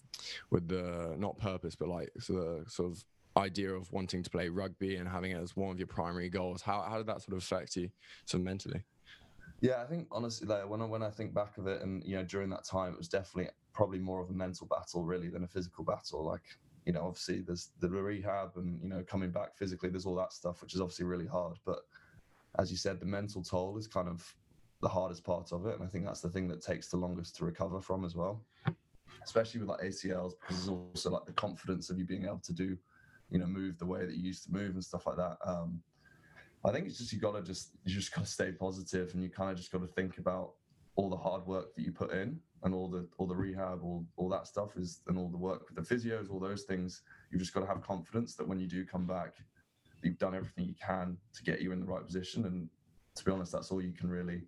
with 0.50 0.68
the 0.68 1.14
not 1.18 1.38
purpose, 1.38 1.74
but 1.74 1.88
like 1.88 2.10
so 2.18 2.32
the 2.34 2.70
sort 2.70 2.92
of 2.92 3.04
idea 3.36 3.72
of 3.72 3.90
wanting 3.90 4.22
to 4.22 4.28
play 4.28 4.50
rugby 4.50 4.96
and 4.96 5.08
having 5.08 5.30
it 5.30 5.40
as 5.40 5.56
one 5.56 5.70
of 5.70 5.78
your 5.78 5.86
primary 5.86 6.28
goals. 6.28 6.60
How 6.62 6.82
how 6.82 6.98
did 6.98 7.06
that 7.06 7.22
sort 7.22 7.36
of 7.36 7.38
affect 7.38 7.76
you 7.76 7.88
sort 8.26 8.40
of 8.40 8.44
mentally? 8.44 8.82
Yeah, 9.62 9.80
I 9.80 9.86
think 9.86 10.08
honestly, 10.10 10.48
like 10.48 10.68
when 10.68 10.82
I, 10.82 10.86
when 10.86 11.04
I 11.04 11.10
think 11.10 11.32
back 11.32 11.56
of 11.56 11.68
it, 11.68 11.82
and 11.82 12.02
you 12.04 12.16
know, 12.16 12.24
during 12.24 12.50
that 12.50 12.64
time, 12.64 12.92
it 12.92 12.98
was 12.98 13.08
definitely 13.08 13.52
probably 13.72 14.00
more 14.00 14.20
of 14.20 14.28
a 14.28 14.32
mental 14.32 14.66
battle 14.66 15.04
really 15.04 15.28
than 15.28 15.44
a 15.44 15.48
physical 15.48 15.84
battle. 15.84 16.26
Like, 16.26 16.42
you 16.84 16.92
know, 16.92 17.06
obviously 17.06 17.42
there's 17.42 17.70
the 17.78 17.88
rehab 17.88 18.56
and 18.56 18.82
you 18.82 18.88
know 18.88 19.04
coming 19.06 19.30
back 19.30 19.56
physically. 19.56 19.88
There's 19.88 20.04
all 20.04 20.16
that 20.16 20.32
stuff, 20.32 20.62
which 20.62 20.74
is 20.74 20.80
obviously 20.80 21.04
really 21.04 21.28
hard. 21.28 21.58
But 21.64 21.78
as 22.58 22.72
you 22.72 22.76
said, 22.76 22.98
the 22.98 23.06
mental 23.06 23.40
toll 23.40 23.78
is 23.78 23.86
kind 23.86 24.08
of 24.08 24.34
the 24.80 24.88
hardest 24.88 25.22
part 25.22 25.52
of 25.52 25.64
it, 25.66 25.76
and 25.76 25.84
I 25.84 25.86
think 25.86 26.06
that's 26.06 26.20
the 26.20 26.30
thing 26.30 26.48
that 26.48 26.60
takes 26.60 26.88
the 26.88 26.96
longest 26.96 27.36
to 27.36 27.44
recover 27.44 27.80
from 27.80 28.04
as 28.04 28.16
well. 28.16 28.44
Especially 29.22 29.60
with 29.60 29.68
like 29.68 29.82
ACLs, 29.82 30.32
because 30.40 30.56
there's 30.56 30.68
also 30.68 31.10
like 31.10 31.24
the 31.24 31.32
confidence 31.34 31.88
of 31.88 32.00
you 32.00 32.04
being 32.04 32.24
able 32.24 32.42
to 32.42 32.52
do, 32.52 32.76
you 33.30 33.38
know, 33.38 33.46
move 33.46 33.78
the 33.78 33.86
way 33.86 34.06
that 34.06 34.16
you 34.16 34.24
used 34.24 34.42
to 34.46 34.52
move 34.52 34.74
and 34.74 34.82
stuff 34.82 35.06
like 35.06 35.18
that. 35.18 35.36
Um, 35.46 35.80
I 36.64 36.70
think 36.70 36.86
it's 36.86 36.98
just 36.98 37.12
you 37.12 37.18
gotta 37.18 37.42
just 37.42 37.70
you 37.84 37.94
just 37.94 38.14
gotta 38.14 38.26
stay 38.26 38.52
positive 38.52 39.12
and 39.14 39.22
you 39.22 39.30
kind 39.30 39.50
of 39.50 39.56
just 39.56 39.72
gotta 39.72 39.86
think 39.86 40.18
about 40.18 40.52
all 40.94 41.08
the 41.08 41.16
hard 41.16 41.46
work 41.46 41.74
that 41.74 41.82
you 41.82 41.92
put 41.92 42.12
in 42.12 42.38
and 42.62 42.74
all 42.74 42.88
the 42.88 43.08
all 43.18 43.26
the 43.26 43.34
rehab, 43.34 43.80
all 43.82 44.04
all 44.16 44.28
that 44.28 44.46
stuff 44.46 44.76
is 44.76 45.00
and 45.08 45.18
all 45.18 45.28
the 45.28 45.36
work 45.36 45.62
with 45.68 45.76
the 45.76 45.94
physios, 45.94 46.30
all 46.30 46.38
those 46.38 46.62
things. 46.62 47.02
You've 47.30 47.40
just 47.40 47.54
got 47.54 47.60
to 47.60 47.66
have 47.66 47.82
confidence 47.82 48.34
that 48.36 48.46
when 48.46 48.60
you 48.60 48.68
do 48.68 48.84
come 48.84 49.06
back, 49.06 49.34
you've 50.02 50.18
done 50.18 50.34
everything 50.34 50.66
you 50.66 50.74
can 50.74 51.16
to 51.34 51.42
get 51.42 51.60
you 51.60 51.72
in 51.72 51.80
the 51.80 51.86
right 51.86 52.04
position. 52.04 52.46
And 52.46 52.68
to 53.16 53.24
be 53.24 53.32
honest, 53.32 53.52
that's 53.52 53.70
all 53.70 53.82
you 53.82 53.92
can 53.92 54.08
really 54.08 54.42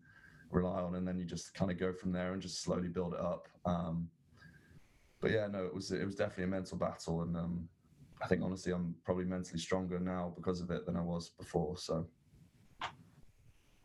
rely 0.50 0.80
on. 0.80 0.94
And 0.94 1.06
then 1.06 1.18
you 1.18 1.24
just 1.24 1.54
kind 1.54 1.70
of 1.70 1.78
go 1.78 1.92
from 1.92 2.12
there 2.12 2.32
and 2.32 2.42
just 2.42 2.62
slowly 2.62 2.88
build 2.88 3.14
it 3.14 3.20
up. 3.20 3.48
Um, 3.64 4.08
but 5.20 5.32
yeah, 5.32 5.46
no, 5.46 5.64
it 5.64 5.74
was 5.74 5.90
it 5.90 6.04
was 6.04 6.14
definitely 6.14 6.44
a 6.44 6.48
mental 6.48 6.76
battle, 6.76 7.22
and 7.22 7.36
um, 7.36 7.68
I 8.22 8.26
think 8.26 8.42
honestly, 8.42 8.72
I'm 8.72 8.94
probably 9.04 9.24
mentally 9.24 9.58
stronger 9.58 9.98
now 9.98 10.32
because 10.36 10.60
of 10.60 10.70
it 10.70 10.86
than 10.86 10.96
I 10.96 11.02
was 11.02 11.30
before. 11.30 11.76
So 11.76 12.06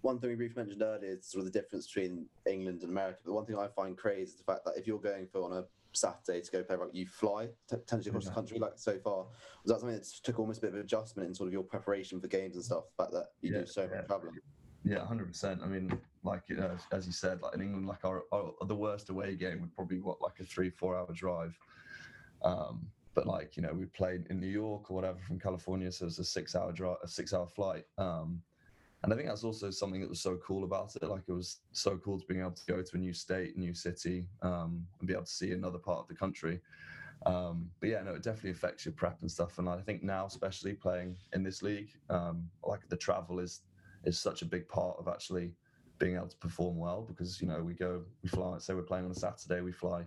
One 0.02 0.20
thing 0.20 0.30
we 0.30 0.36
briefly 0.36 0.64
mentioned 0.64 0.82
earlier 0.82 1.12
is 1.12 1.26
sort 1.26 1.46
of 1.46 1.52
the 1.52 1.60
difference 1.60 1.88
between 1.88 2.26
England 2.48 2.82
and 2.84 2.92
America. 2.92 3.20
But 3.26 3.34
one 3.34 3.46
thing 3.46 3.58
I 3.58 3.68
find 3.68 3.98
crazy 3.98 4.24
is 4.32 4.36
the 4.36 4.44
fact 4.44 4.64
that 4.66 4.78
if 4.78 4.88
you're 4.88 5.00
going 5.00 5.28
for 5.28 5.44
on 5.44 5.58
a 5.58 5.66
Saturday 5.92 6.40
to 6.42 6.52
go 6.52 6.64
play 6.64 6.76
rugby, 6.78 7.00
you 7.00 7.08
fly 7.08 7.50
potentially 7.70 8.10
across 8.12 8.24
Yeah. 8.26 8.30
the 8.30 8.36
country. 8.36 8.60
Like 8.60 8.74
so 8.78 8.98
far, 9.00 9.26
was 9.64 9.74
that 9.74 9.80
something 9.80 9.98
that 9.98 10.06
took 10.24 10.40
almost 10.40 10.60
a 10.60 10.62
bit 10.62 10.74
of 10.74 10.80
adjustment 10.80 11.28
in 11.28 11.36
sort 11.36 11.48
of 11.48 11.54
your 11.54 11.64
preparation 11.64 12.22
for 12.22 12.28
games 12.28 12.56
and 12.56 12.64
stuff? 12.64 12.86
The 12.98 13.04
fact 13.04 13.14
that 13.14 13.28
you 13.42 13.52
Yeah, 13.52 13.60
do 13.62 13.66
so 13.66 13.82
yeah. 13.92 13.98
much 13.98 14.06
traveling. 14.08 14.36
yeah, 14.86 15.06
hundred 15.06 15.28
percent. 15.28 15.62
I 15.62 15.68
mean, 15.68 15.92
like 16.24 16.44
you 16.48 16.56
know, 16.56 16.78
as 16.94 17.06
you 17.06 17.12
said, 17.12 17.42
like 17.42 17.56
in 17.56 17.62
England, 17.62 17.88
like 17.88 18.06
our, 18.06 18.24
our 18.32 18.54
the 18.68 18.76
worst 18.76 19.10
away 19.10 19.36
game 19.36 19.60
would 19.62 19.76
probably 19.76 20.00
what 20.00 20.22
like 20.22 20.40
a 20.40 20.46
three 20.46 20.70
four 20.70 20.96
hour 20.96 21.12
drive. 21.14 21.58
Um, 22.42 22.88
but 23.14 23.28
like 23.28 23.58
you 23.58 23.64
know, 23.64 23.74
we 23.74 23.86
played 23.86 24.28
in 24.30 24.40
New 24.40 24.48
York 24.48 24.90
or 24.90 24.96
whatever 24.96 25.20
from 25.20 25.40
California, 25.40 25.92
so 25.92 26.06
it's 26.06 26.20
a 26.20 26.24
six 26.24 26.56
hour 26.56 26.72
drive, 26.72 26.98
a 27.04 27.08
six 27.08 27.34
hour 27.34 27.48
flight. 27.48 27.86
Um, 27.98 28.42
and 29.04 29.14
I 29.14 29.16
think 29.16 29.30
that's 29.30 29.46
also 29.46 29.70
something 29.70 30.02
that 30.02 30.10
was 30.10 30.20
so 30.20 30.38
cool 30.46 30.66
about 30.66 30.96
it. 30.96 31.04
Like 31.04 31.24
it 31.28 31.32
was 31.32 31.62
so 31.72 31.98
cool 31.98 32.20
to 32.20 32.26
being 32.26 32.42
able 32.42 32.52
to 32.52 32.66
go 32.68 32.82
to 32.82 32.96
a 32.96 32.98
new 32.98 33.14
state, 33.14 33.58
new 33.58 33.74
city, 33.74 34.28
um, 34.42 34.86
and 35.00 35.08
be 35.08 35.14
able 35.14 35.24
to 35.24 35.32
see 35.32 35.52
another 35.52 35.78
part 35.78 36.00
of 36.00 36.08
the 36.10 36.16
country. 36.16 36.60
Um, 37.26 37.70
but 37.80 37.90
yeah, 37.90 38.02
no, 38.04 38.14
it 38.14 38.24
definitely 38.24 38.52
affects 38.52 38.86
your 38.86 38.94
prep 38.94 39.22
and 39.22 39.32
stuff. 39.32 39.58
And 39.58 39.70
I 39.70 39.80
think 39.82 40.04
now, 40.04 40.26
especially 40.26 40.74
playing 40.74 41.16
in 41.34 41.44
this 41.44 41.62
league, 41.62 41.92
um, 42.10 42.50
like 42.64 42.88
the 42.90 42.98
travel 42.98 43.40
is 43.40 43.62
is 44.06 44.18
such 44.20 44.42
a 44.42 44.46
big 44.46 44.68
part 44.70 44.98
of 44.98 45.08
actually 45.08 45.52
being 45.98 46.16
able 46.16 46.28
to 46.28 46.38
perform 46.38 46.78
well 46.78 47.02
because 47.02 47.42
you 47.42 47.48
know 47.48 47.62
we 47.62 47.74
go 47.74 48.02
we 48.24 48.30
fly 48.30 48.58
say 48.58 48.74
we're 48.74 48.82
playing 48.82 49.04
on 49.04 49.12
a 49.12 49.16
saturday 49.16 49.60
we 49.60 49.72
fly 49.72 50.06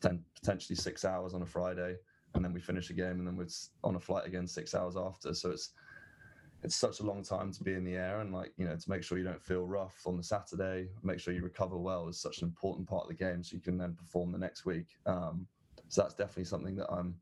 poten- 0.00 0.20
potentially 0.40 0.76
six 0.76 1.04
hours 1.04 1.34
on 1.34 1.42
a 1.42 1.46
friday 1.46 1.96
and 2.34 2.44
then 2.44 2.52
we 2.52 2.60
finish 2.60 2.90
a 2.90 2.94
game 2.94 3.18
and 3.18 3.26
then 3.26 3.36
we're 3.36 3.48
on 3.84 3.96
a 3.96 4.00
flight 4.00 4.26
again 4.26 4.46
six 4.46 4.74
hours 4.74 4.96
after 4.96 5.34
so 5.34 5.50
it's 5.50 5.70
it's 6.64 6.76
such 6.76 7.00
a 7.00 7.02
long 7.02 7.24
time 7.24 7.52
to 7.52 7.64
be 7.64 7.74
in 7.74 7.84
the 7.84 7.94
air 7.94 8.20
and 8.20 8.32
like 8.32 8.52
you 8.56 8.66
know 8.66 8.76
to 8.76 8.90
make 8.90 9.02
sure 9.02 9.18
you 9.18 9.24
don't 9.24 9.42
feel 9.42 9.66
rough 9.66 10.00
on 10.06 10.16
the 10.16 10.22
saturday 10.22 10.88
make 11.02 11.18
sure 11.18 11.34
you 11.34 11.42
recover 11.42 11.76
well 11.76 12.08
is 12.08 12.20
such 12.20 12.38
an 12.42 12.48
important 12.48 12.88
part 12.88 13.02
of 13.02 13.08
the 13.08 13.14
game 13.14 13.42
so 13.42 13.54
you 13.54 13.60
can 13.60 13.76
then 13.76 13.94
perform 13.94 14.30
the 14.30 14.38
next 14.38 14.64
week 14.64 14.86
um, 15.06 15.46
so 15.88 16.02
that's 16.02 16.14
definitely 16.14 16.44
something 16.44 16.76
that 16.76 16.90
i'm 16.90 17.14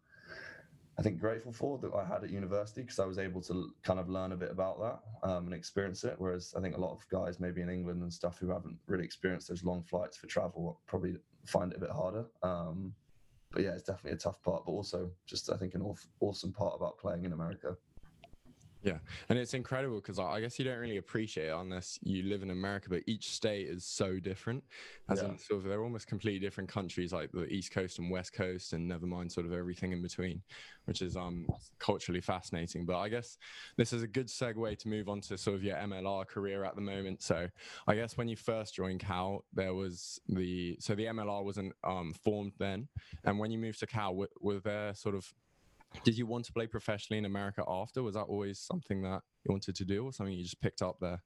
I 1.00 1.02
think 1.02 1.19
grateful 1.19 1.50
for 1.50 1.79
that 1.79 1.95
I 1.95 2.05
had 2.05 2.25
at 2.25 2.31
university 2.31 2.83
because 2.83 2.99
I 2.99 3.07
was 3.07 3.19
able 3.19 3.40
to 3.43 3.71
kind 3.83 3.99
of 3.99 4.11
learn 4.11 4.33
a 4.33 4.37
bit 4.37 4.50
about 4.50 4.79
that 4.81 5.29
um, 5.29 5.47
and 5.47 5.55
experience 5.55 6.05
it. 6.05 6.14
Whereas 6.19 6.52
I 6.55 6.61
think 6.61 6.76
a 6.76 6.81
lot 6.81 6.93
of 6.93 7.09
guys, 7.09 7.40
maybe 7.40 7.62
in 7.62 7.71
England 7.71 8.02
and 8.02 8.12
stuff, 8.12 8.38
who 8.38 8.50
haven't 8.50 8.76
really 8.87 9.05
experienced 9.05 9.49
those 9.49 9.64
long 9.64 9.83
flights 9.83 10.19
for 10.19 10.26
travel, 10.26 10.79
probably 10.87 11.17
find 11.47 11.73
it 11.73 11.79
a 11.79 11.81
bit 11.81 11.90
harder. 11.90 12.26
Um, 12.43 12.93
but 13.52 13.62
yeah, 13.62 13.73
it's 13.73 13.83
definitely 13.83 14.12
a 14.12 14.16
tough 14.16 14.42
part, 14.42 14.64
but 14.64 14.73
also 14.73 15.11
just 15.26 15.50
I 15.50 15.57
think 15.57 15.75
an 15.75 15.95
awesome 16.21 16.52
part 16.52 16.75
about 16.76 16.99
playing 16.99 17.25
in 17.25 17.33
America. 17.33 17.76
Yeah, 18.83 18.99
and 19.29 19.39
it's 19.39 19.53
incredible 19.53 19.97
because 19.97 20.19
I 20.19 20.41
guess 20.41 20.59
you 20.59 20.65
don't 20.65 20.79
really 20.79 20.97
appreciate 20.97 21.49
it 21.49 21.55
unless 21.55 21.99
you 22.03 22.23
live 22.23 22.43
in 22.43 22.51
America. 22.51 22.89
But 22.89 23.03
each 23.07 23.31
state 23.33 23.69
is 23.69 23.85
so 23.85 24.19
different, 24.19 24.65
as 25.11 25.21
yeah. 25.21 25.29
in 25.29 25.39
sort 25.39 25.61
of 25.61 25.65
they're 25.65 25.83
almost 25.83 26.07
completely 26.07 26.41
different 26.41 26.71
countries, 26.71 27.13
like 27.13 27.31
the 27.33 27.45
East 27.47 27.73
Coast 27.73 27.99
and 27.99 28.11
West 28.11 28.33
Coast, 28.33 28.73
and 28.73 28.89
never 28.89 29.07
mind 29.07 29.31
sort 29.31 29.45
of 29.45 29.53
everything 29.53 29.93
in 29.93 30.01
between, 30.01 30.41
which 30.87 31.03
is 31.03 31.15
um 31.15 31.47
culturally 31.79 32.23
fascinating. 32.23 32.87
But 32.87 32.99
I 32.99 33.11
guess 33.11 33.37
this 33.77 33.93
is 33.93 34.03
a 34.03 34.09
good 34.09 34.29
segue 34.29 34.79
to 34.79 34.89
move 34.89 35.11
on 35.11 35.21
to 35.23 35.37
sort 35.37 35.57
of 35.57 35.63
your 35.63 35.77
MLR 35.77 36.27
career 36.27 36.65
at 36.65 36.75
the 36.75 36.81
moment. 36.81 37.23
So 37.23 37.49
I 37.87 37.95
guess 37.95 38.17
when 38.17 38.29
you 38.29 38.37
first 38.37 38.75
joined 38.75 39.01
Cal, 39.01 39.45
there 39.53 39.75
was 39.75 40.19
the 40.29 40.79
so 40.81 40.95
the 40.95 41.05
MLR 41.05 41.45
wasn't 41.45 41.75
um, 41.85 42.15
formed 42.25 42.53
then, 42.59 42.89
and 43.25 43.39
when 43.39 43.51
you 43.51 43.59
moved 43.59 43.81
to 43.81 43.87
Cal, 43.87 44.15
were, 44.15 44.31
were 44.41 44.61
there 44.61 44.95
sort 44.95 45.15
of 45.15 45.31
did 46.05 46.17
you 46.17 46.27
want 46.27 46.45
to 46.47 46.53
play 46.53 46.67
professionally 46.67 47.19
in 47.19 47.25
America 47.25 47.65
after? 47.69 48.03
Was 48.03 48.15
that 48.15 48.23
always 48.23 48.59
something 48.59 49.03
that 49.03 49.23
you 49.45 49.53
wanted 49.53 49.75
to 49.77 49.85
do, 49.85 50.05
or 50.05 50.13
something 50.13 50.35
you 50.35 50.43
just 50.43 50.61
picked 50.61 50.83
up 50.83 50.99
there? 51.01 51.23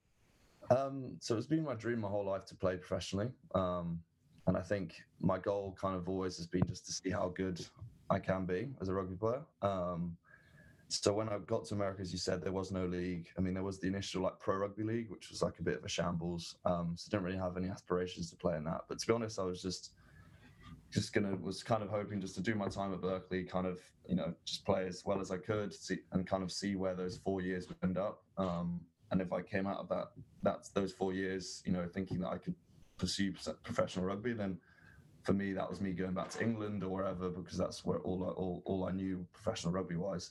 Um, 0.70 1.16
so 1.20 1.36
it's 1.36 1.46
been 1.46 1.64
my 1.64 1.74
dream 1.74 2.00
my 2.00 2.08
whole 2.08 2.26
life 2.26 2.46
to 2.46 2.54
play 2.54 2.76
professionally, 2.76 3.28
um, 3.54 4.00
and 4.46 4.56
I 4.56 4.62
think 4.62 4.94
my 5.20 5.38
goal 5.38 5.76
kind 5.80 5.96
of 5.96 6.08
always 6.08 6.36
has 6.38 6.46
been 6.46 6.66
just 6.68 6.86
to 6.86 6.92
see 6.92 7.10
how 7.10 7.28
good 7.28 7.64
I 8.10 8.18
can 8.18 8.46
be 8.46 8.68
as 8.80 8.88
a 8.88 8.94
rugby 8.94 9.16
player. 9.16 9.42
Um, 9.62 10.16
so 10.88 11.12
when 11.12 11.28
I 11.28 11.38
got 11.38 11.64
to 11.66 11.74
America, 11.74 12.02
as 12.02 12.12
you 12.12 12.18
said, 12.18 12.42
there 12.42 12.52
was 12.52 12.70
no 12.70 12.86
league. 12.86 13.26
I 13.36 13.40
mean, 13.40 13.54
there 13.54 13.62
was 13.62 13.78
the 13.78 13.88
initial 13.88 14.22
like 14.22 14.38
pro 14.38 14.56
rugby 14.56 14.84
league, 14.84 15.10
which 15.10 15.30
was 15.30 15.42
like 15.42 15.58
a 15.58 15.62
bit 15.62 15.78
of 15.78 15.84
a 15.84 15.88
shambles. 15.88 16.56
Um, 16.64 16.94
so 16.96 17.08
I 17.08 17.10
didn't 17.10 17.24
really 17.24 17.38
have 17.38 17.56
any 17.56 17.68
aspirations 17.68 18.30
to 18.30 18.36
play 18.36 18.56
in 18.56 18.64
that. 18.64 18.82
But 18.88 18.98
to 19.00 19.06
be 19.06 19.12
honest, 19.12 19.38
I 19.38 19.44
was 19.44 19.62
just 19.62 19.92
just 20.94 21.12
gonna 21.12 21.34
was 21.42 21.62
kind 21.64 21.82
of 21.82 21.90
hoping 21.90 22.20
just 22.20 22.36
to 22.36 22.40
do 22.40 22.54
my 22.54 22.68
time 22.68 22.94
at 22.94 23.02
Berkeley, 23.02 23.42
kind 23.42 23.66
of 23.66 23.80
you 24.08 24.14
know 24.14 24.32
just 24.44 24.64
play 24.64 24.86
as 24.86 25.02
well 25.04 25.20
as 25.20 25.32
I 25.32 25.38
could, 25.38 25.74
see, 25.74 25.98
and 26.12 26.24
kind 26.24 26.44
of 26.44 26.52
see 26.52 26.76
where 26.76 26.94
those 26.94 27.18
four 27.18 27.40
years 27.40 27.68
would 27.68 27.76
end 27.82 27.98
up. 27.98 28.22
Um, 28.38 28.80
and 29.10 29.20
if 29.20 29.32
I 29.32 29.42
came 29.42 29.66
out 29.66 29.78
of 29.78 29.88
that, 29.88 30.12
that's 30.42 30.68
those 30.70 30.92
four 30.92 31.12
years, 31.12 31.62
you 31.66 31.72
know, 31.72 31.86
thinking 31.92 32.20
that 32.20 32.28
I 32.28 32.38
could 32.38 32.54
pursue 32.96 33.32
professional 33.64 34.04
rugby, 34.04 34.32
then 34.32 34.56
for 35.24 35.32
me 35.32 35.52
that 35.52 35.68
was 35.68 35.80
me 35.80 35.92
going 35.92 36.14
back 36.14 36.28
to 36.30 36.42
England 36.42 36.84
or 36.84 36.90
wherever 36.90 37.28
because 37.28 37.58
that's 37.58 37.84
where 37.84 37.98
all 38.00 38.22
all, 38.22 38.62
all 38.64 38.84
I 38.84 38.92
knew 38.92 39.26
professional 39.32 39.72
rugby 39.72 39.96
wise. 39.96 40.30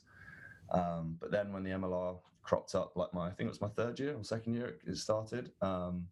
Um, 0.72 1.18
but 1.20 1.30
then 1.30 1.52
when 1.52 1.64
the 1.64 1.72
MLR 1.72 2.18
cropped 2.42 2.74
up, 2.74 2.94
like 2.96 3.14
my 3.14 3.28
I 3.28 3.32
think 3.32 3.48
it 3.48 3.52
was 3.52 3.62
my 3.62 3.70
third 3.70 4.00
year 4.00 4.16
or 4.16 4.24
second 4.24 4.54
year 4.54 4.78
it 4.88 4.96
started, 4.96 5.52
um, 5.62 6.08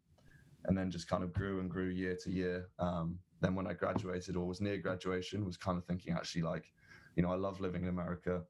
and 0.66 0.78
then 0.78 0.92
just 0.92 1.08
kind 1.08 1.24
of 1.24 1.32
grew 1.32 1.62
and 1.62 1.70
grew 1.70 1.88
year 1.88 2.18
to 2.24 2.30
year. 2.30 2.68
Um, 2.80 3.18
then 3.42 3.56
when 3.56 3.68
I 3.68 3.74
graduated 3.74 4.36
or 4.36 4.46
was 4.46 4.62
near 4.62 4.78
graduation, 4.78 5.46
was 5.46 5.58
kind 5.58 5.78
of 5.78 5.86
thinking 5.86 6.14
actually 6.14 6.44
like, 6.44 6.72
you 7.16 7.24
know, 7.24 7.32
I 7.32 7.36
love 7.36 7.60
living 7.60 7.84
in 7.84 7.90
America. 7.90 8.44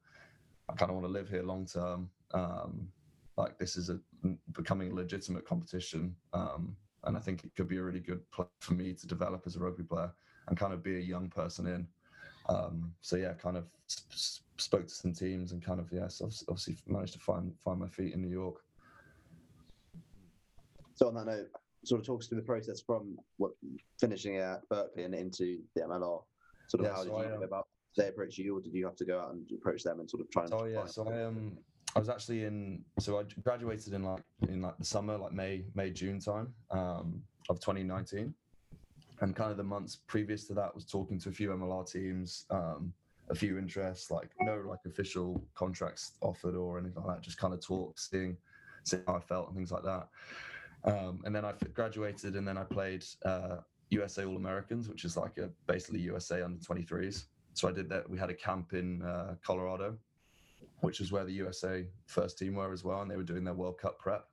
I 0.70 0.74
kind 0.74 0.92
of 0.92 0.96
want 0.96 1.08
to 1.08 1.12
live 1.12 1.30
here 1.30 1.44
long 1.44 1.66
term. 1.66 2.10
Um, 2.34 2.90
like 3.38 3.58
this 3.58 3.78
is 3.78 3.90
a 3.90 4.00
becoming 4.52 4.92
a 4.92 4.94
legitimate 4.94 5.46
competition, 5.46 6.16
um, 6.34 6.76
and 7.06 7.18
I 7.18 7.20
think 7.20 7.44
it 7.44 7.56
could 7.56 7.68
be 7.68 7.78
a 7.78 7.84
really 7.84 8.02
good 8.02 8.30
play 8.32 8.46
for 8.60 8.74
me 8.74 8.94
to 8.94 9.08
develop 9.08 9.44
as 9.46 9.56
a 9.56 9.60
rugby 9.60 9.84
player 9.84 10.12
and 10.48 10.58
kind 10.58 10.74
of 10.74 10.84
be 10.84 10.98
a 10.98 11.00
young 11.00 11.30
person 11.30 11.66
in. 11.66 11.88
Um, 12.50 12.94
so 13.02 13.16
yeah, 13.16 13.34
kind 13.34 13.58
of 13.58 13.66
sp- 13.88 14.44
spoke 14.58 14.88
to 14.88 14.94
some 14.94 15.14
teams 15.14 15.54
and 15.54 15.64
kind 15.64 15.80
of 15.80 15.90
yes, 15.92 16.22
obviously 16.22 16.78
managed 16.88 17.14
to 17.14 17.20
find 17.20 17.54
find 17.64 17.80
my 17.80 17.88
feet 17.88 18.14
in 18.14 18.22
New 18.22 18.30
York. 18.30 18.58
So 20.96 21.08
on 21.08 21.16
that 21.16 21.26
note, 21.26 21.50
sort 21.84 22.00
of 22.00 22.06
talk 22.06 22.22
us 22.22 22.28
through 22.28 22.38
the 22.38 22.46
process 22.46 22.82
from 22.82 23.18
what, 23.38 23.52
finishing 24.00 24.38
at 24.38 24.68
Berkeley 24.70 25.04
and 25.04 25.16
into 25.16 25.60
the 25.76 25.82
MLR. 25.82 26.24
Sort 26.68 26.82
of 26.82 26.86
yeah, 26.86 26.92
how 26.92 27.04
so 27.04 27.04
did 27.04 27.28
you 27.28 27.34
I, 27.34 27.36
um, 27.36 27.44
about 27.44 27.68
they 27.98 28.08
approach 28.08 28.38
you, 28.38 28.58
or 28.58 28.62
did 28.62 28.74
you 28.74 28.86
have 28.86 28.96
to 28.96 29.06
go 29.06 29.20
out 29.20 29.34
and 29.34 29.50
approach 29.52 29.84
them 29.84 30.00
and 30.00 30.10
sort 30.10 30.22
of 30.22 30.32
try 30.32 30.44
and? 30.44 30.54
Oh 30.54 30.66
yeah, 30.66 30.86
so 30.86 31.10
I 31.10 31.24
um 31.24 31.58
I 31.96 32.00
was 32.00 32.10
actually 32.10 32.46
in 32.46 32.84
so 33.00 33.20
I 33.20 33.24
graduated 33.44 33.94
in 33.94 34.04
like 34.04 34.24
in 34.48 34.62
like 34.62 34.78
the 34.78 34.86
summer, 34.86 35.18
like 35.18 35.34
May 35.34 35.66
May 35.76 35.92
June 35.92 36.20
time 36.20 36.54
um, 36.70 37.22
of 37.50 37.60
2019, 37.60 38.34
and 39.20 39.36
kind 39.36 39.52
of 39.52 39.58
the 39.58 39.64
months 39.64 39.98
previous 40.08 40.48
to 40.48 40.54
that 40.54 40.74
was 40.74 40.86
talking 40.86 41.20
to 41.20 41.30
a 41.30 41.32
few 41.32 41.50
MLR 41.50 41.92
teams. 41.92 42.46
Um, 42.50 42.94
a 43.30 43.36
few 43.36 43.58
interests, 43.58 44.12
like 44.12 44.30
no 44.42 44.62
like 44.68 44.80
official 44.86 45.42
contracts 45.56 46.14
offered 46.20 46.54
or 46.54 46.78
anything 46.78 47.02
like 47.02 47.16
that. 47.16 47.24
Just 47.24 47.38
kind 47.38 47.54
of 47.54 47.66
talk, 47.66 47.98
seeing, 47.98 48.36
seeing 48.84 49.04
how 49.08 49.16
I 49.16 49.20
felt 49.22 49.48
and 49.48 49.56
things 49.56 49.72
like 49.72 49.84
that. 49.84 50.10
Um, 50.84 51.22
and 51.26 51.36
then 51.36 51.46
I 51.46 51.54
graduated, 51.74 52.36
and 52.36 52.48
then 52.48 52.58
I 52.58 52.64
played 52.64 53.06
uh, 53.24 53.58
USA 53.90 54.26
All 54.26 54.36
Americans, 54.36 54.90
which 54.90 55.06
is 55.06 55.16
like 55.18 55.38
a 55.38 55.50
basically 55.68 56.00
USA 56.02 56.42
under 56.42 56.60
23s. 56.60 57.26
So 57.54 57.68
I 57.68 57.72
did 57.72 57.90
that. 57.90 58.10
We 58.10 58.18
had 58.18 58.30
a 58.30 58.34
camp 58.34 58.74
in 58.74 59.02
uh, 59.02 59.36
Colorado, 59.44 59.98
which 60.80 61.02
is 61.02 61.12
where 61.12 61.26
the 61.26 61.34
USA 61.34 61.86
first 62.06 62.38
team 62.40 62.56
were 62.56 62.74
as 62.74 62.84
well, 62.84 63.02
and 63.02 63.12
they 63.12 63.18
were 63.18 63.24
doing 63.24 63.44
their 63.44 63.54
World 63.54 63.78
Cup 63.78 64.00
prep. 64.00 64.26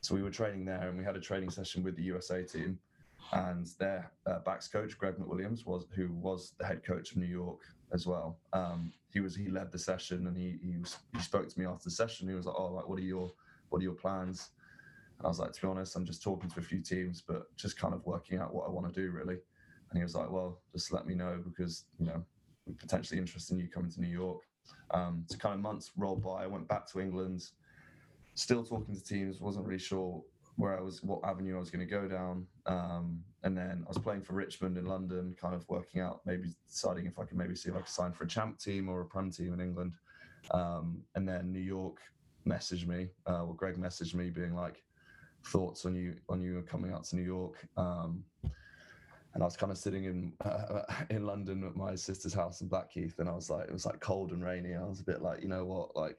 So 0.00 0.14
we 0.14 0.22
were 0.22 0.30
training 0.30 0.64
there, 0.64 0.88
and 0.88 0.98
we 0.98 1.04
had 1.04 1.16
a 1.16 1.20
training 1.20 1.50
session 1.50 1.82
with 1.82 1.96
the 1.96 2.02
USA 2.02 2.42
team. 2.42 2.78
And 3.32 3.66
their 3.78 4.12
uh, 4.26 4.40
backs 4.40 4.68
coach, 4.68 4.98
Greg 4.98 5.16
McWilliams, 5.16 5.66
was 5.66 5.86
who 5.94 6.12
was 6.12 6.52
the 6.58 6.66
head 6.66 6.84
coach 6.84 7.12
of 7.12 7.16
New 7.16 7.26
York 7.26 7.60
as 7.92 8.06
well. 8.06 8.38
Um, 8.52 8.92
he 9.12 9.20
was 9.20 9.34
he 9.34 9.48
led 9.48 9.72
the 9.72 9.78
session, 9.78 10.26
and 10.26 10.36
he 10.36 10.58
he, 10.62 10.76
he 11.14 11.22
spoke 11.22 11.48
to 11.48 11.58
me 11.58 11.66
after 11.66 11.84
the 11.84 11.90
session. 11.90 12.28
He 12.28 12.34
was 12.34 12.46
like, 12.46 12.54
"Oh, 12.56 12.66
like 12.66 12.88
what 12.88 12.98
are 12.98 13.02
your 13.02 13.32
what 13.70 13.80
are 13.80 13.82
your 13.82 13.94
plans?" 13.94 14.50
And 15.18 15.26
I 15.26 15.28
was 15.28 15.38
like, 15.38 15.52
to 15.52 15.60
be 15.60 15.68
honest, 15.68 15.96
I'm 15.96 16.04
just 16.04 16.22
talking 16.22 16.50
to 16.50 16.60
a 16.60 16.62
few 16.62 16.80
teams, 16.80 17.22
but 17.26 17.54
just 17.56 17.78
kind 17.78 17.94
of 17.94 18.04
working 18.06 18.38
out 18.38 18.54
what 18.54 18.66
I 18.66 18.70
want 18.70 18.92
to 18.92 19.00
do 19.00 19.10
really. 19.10 19.36
And 19.90 19.98
he 19.98 20.02
was 20.02 20.14
like, 20.14 20.30
well, 20.30 20.60
just 20.72 20.92
let 20.92 21.06
me 21.06 21.14
know 21.14 21.40
because, 21.44 21.84
you 21.98 22.06
know, 22.06 22.22
we're 22.66 22.74
potentially 22.74 23.20
interested 23.20 23.54
in 23.54 23.60
you 23.60 23.68
coming 23.68 23.90
to 23.92 24.00
New 24.00 24.08
York. 24.08 24.40
Um, 24.90 25.24
so 25.28 25.36
kind 25.36 25.54
of 25.54 25.60
months 25.60 25.92
rolled 25.96 26.22
by. 26.22 26.44
I 26.44 26.46
went 26.46 26.66
back 26.68 26.90
to 26.92 27.00
England, 27.00 27.44
still 28.34 28.64
talking 28.64 28.94
to 28.94 29.04
teams, 29.04 29.40
wasn't 29.40 29.66
really 29.66 29.78
sure 29.78 30.22
where 30.56 30.76
I 30.78 30.80
was, 30.80 31.02
what 31.02 31.20
avenue 31.24 31.56
I 31.56 31.60
was 31.60 31.70
going 31.70 31.86
to 31.86 31.90
go 31.90 32.08
down. 32.08 32.46
Um, 32.66 33.22
and 33.42 33.56
then 33.56 33.84
I 33.84 33.88
was 33.88 33.98
playing 33.98 34.22
for 34.22 34.34
Richmond 34.34 34.78
in 34.78 34.86
London, 34.86 35.36
kind 35.40 35.54
of 35.54 35.68
working 35.68 36.00
out, 36.00 36.20
maybe 36.24 36.54
deciding 36.68 37.06
if 37.06 37.18
I 37.18 37.24
could 37.24 37.36
maybe 37.36 37.54
see 37.54 37.70
if 37.70 37.76
I 37.76 37.80
could 37.80 37.88
sign 37.88 38.12
for 38.12 38.24
a 38.24 38.28
champ 38.28 38.58
team 38.58 38.88
or 38.88 39.02
a 39.02 39.04
prem 39.04 39.30
team 39.30 39.52
in 39.52 39.60
England. 39.60 39.92
Um, 40.52 41.02
and 41.14 41.28
then 41.28 41.52
New 41.52 41.60
York 41.60 41.98
messaged 42.46 42.86
me, 42.86 43.08
uh, 43.26 43.42
well, 43.44 43.54
Greg 43.54 43.76
messaged 43.76 44.14
me 44.14 44.30
being 44.30 44.54
like, 44.54 44.82
thoughts 45.44 45.84
on 45.86 45.94
you 45.94 46.16
on 46.28 46.40
you 46.40 46.62
coming 46.68 46.92
out 46.92 47.04
to 47.04 47.16
New 47.16 47.22
York. 47.22 47.66
Um, 47.76 48.24
and 49.34 49.42
I 49.42 49.46
was 49.46 49.56
kind 49.56 49.72
of 49.72 49.78
sitting 49.78 50.04
in 50.04 50.32
uh, 50.44 50.82
in 51.10 51.26
London 51.26 51.64
at 51.64 51.76
my 51.76 51.94
sister's 51.94 52.34
house 52.34 52.60
in 52.60 52.68
Blackheath, 52.68 53.18
and 53.18 53.28
I 53.28 53.32
was 53.32 53.50
like, 53.50 53.68
it 53.68 53.72
was 53.72 53.86
like 53.86 54.00
cold 54.00 54.32
and 54.32 54.44
rainy. 54.44 54.74
I 54.74 54.84
was 54.84 55.00
a 55.00 55.04
bit 55.04 55.22
like, 55.22 55.42
you 55.42 55.48
know 55.48 55.64
what, 55.64 55.96
like, 55.96 56.18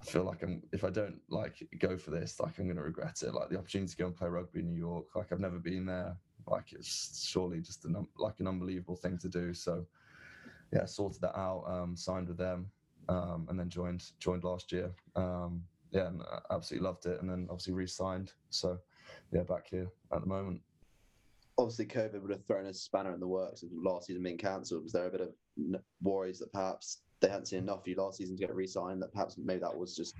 I 0.00 0.04
feel 0.04 0.24
like 0.24 0.42
I'm 0.42 0.62
if 0.72 0.84
I 0.84 0.90
don't 0.90 1.18
like 1.30 1.66
go 1.78 1.96
for 1.96 2.10
this, 2.10 2.38
like 2.38 2.58
I'm 2.58 2.74
to 2.74 2.82
regret 2.82 3.22
it. 3.22 3.32
Like 3.32 3.48
the 3.48 3.58
opportunity 3.58 3.90
to 3.90 3.96
go 3.96 4.06
and 4.06 4.16
play 4.16 4.28
rugby 4.28 4.60
in 4.60 4.66
New 4.66 4.78
York, 4.78 5.06
like 5.16 5.32
I've 5.32 5.40
never 5.40 5.58
been 5.58 5.86
there. 5.86 6.16
Like 6.46 6.72
it's 6.72 7.26
surely 7.26 7.60
just 7.60 7.84
an 7.86 8.06
like 8.18 8.38
an 8.40 8.46
unbelievable 8.46 8.96
thing 8.96 9.18
to 9.18 9.28
do. 9.28 9.54
So 9.54 9.86
yeah, 10.72 10.84
sorted 10.84 11.20
that 11.22 11.36
out, 11.36 11.64
um, 11.66 11.96
signed 11.96 12.28
with 12.28 12.36
them, 12.36 12.66
um, 13.08 13.46
and 13.48 13.58
then 13.58 13.70
joined 13.70 14.04
joined 14.20 14.44
last 14.44 14.72
year. 14.72 14.92
Um, 15.14 15.62
yeah, 15.90 16.08
and 16.08 16.22
I 16.22 16.54
absolutely 16.54 16.86
loved 16.86 17.06
it. 17.06 17.20
And 17.20 17.30
then 17.30 17.46
obviously 17.50 17.72
re-signed. 17.72 18.32
So 18.50 18.78
yeah, 19.32 19.42
back 19.42 19.66
here 19.70 19.88
at 20.12 20.20
the 20.20 20.26
moment. 20.26 20.60
Obviously, 21.58 21.86
COVID 21.86 22.20
would 22.20 22.30
have 22.30 22.44
thrown 22.46 22.66
a 22.66 22.74
spanner 22.74 23.14
in 23.14 23.20
the 23.20 23.26
works 23.26 23.62
of 23.62 23.70
last 23.72 24.08
season 24.08 24.22
being 24.22 24.36
cancelled. 24.36 24.82
Was 24.82 24.92
there 24.92 25.06
a 25.06 25.10
bit 25.10 25.22
of 25.22 25.30
worries 26.02 26.38
that 26.40 26.52
perhaps 26.52 26.98
they 27.20 27.28
hadn't 27.28 27.46
seen 27.46 27.60
enough 27.60 27.80
of 27.80 27.88
you 27.88 27.96
last 27.96 28.18
season 28.18 28.36
to 28.36 28.46
get 28.46 28.54
re-signed? 28.54 29.00
That 29.00 29.12
perhaps 29.12 29.36
maybe 29.38 29.60
that 29.60 29.76
was 29.76 29.96
just 29.96 30.14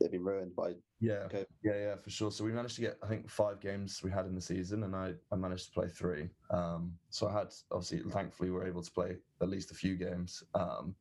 they've 0.00 0.10
been 0.10 0.24
ruined 0.24 0.54
by 0.56 0.72
yeah 1.00 1.26
COVID. 1.30 1.46
yeah 1.62 1.76
yeah 1.76 1.94
for 1.96 2.10
sure 2.10 2.30
so 2.30 2.44
we 2.44 2.52
managed 2.52 2.74
to 2.76 2.80
get 2.80 2.98
i 3.02 3.06
think 3.06 3.28
five 3.30 3.60
games 3.60 4.00
we 4.02 4.10
had 4.10 4.26
in 4.26 4.34
the 4.34 4.40
season 4.40 4.84
and 4.84 4.94
i 4.94 5.12
i 5.32 5.36
managed 5.36 5.66
to 5.66 5.72
play 5.72 5.88
three 5.88 6.28
um 6.50 6.92
so 7.10 7.28
i 7.28 7.32
had 7.32 7.48
obviously 7.70 8.00
thankfully 8.10 8.50
we 8.50 8.56
were 8.56 8.66
able 8.66 8.82
to 8.82 8.90
play 8.90 9.16
at 9.40 9.48
least 9.48 9.70
a 9.70 9.74
few 9.74 9.96
games 9.96 10.42
um 10.54 10.94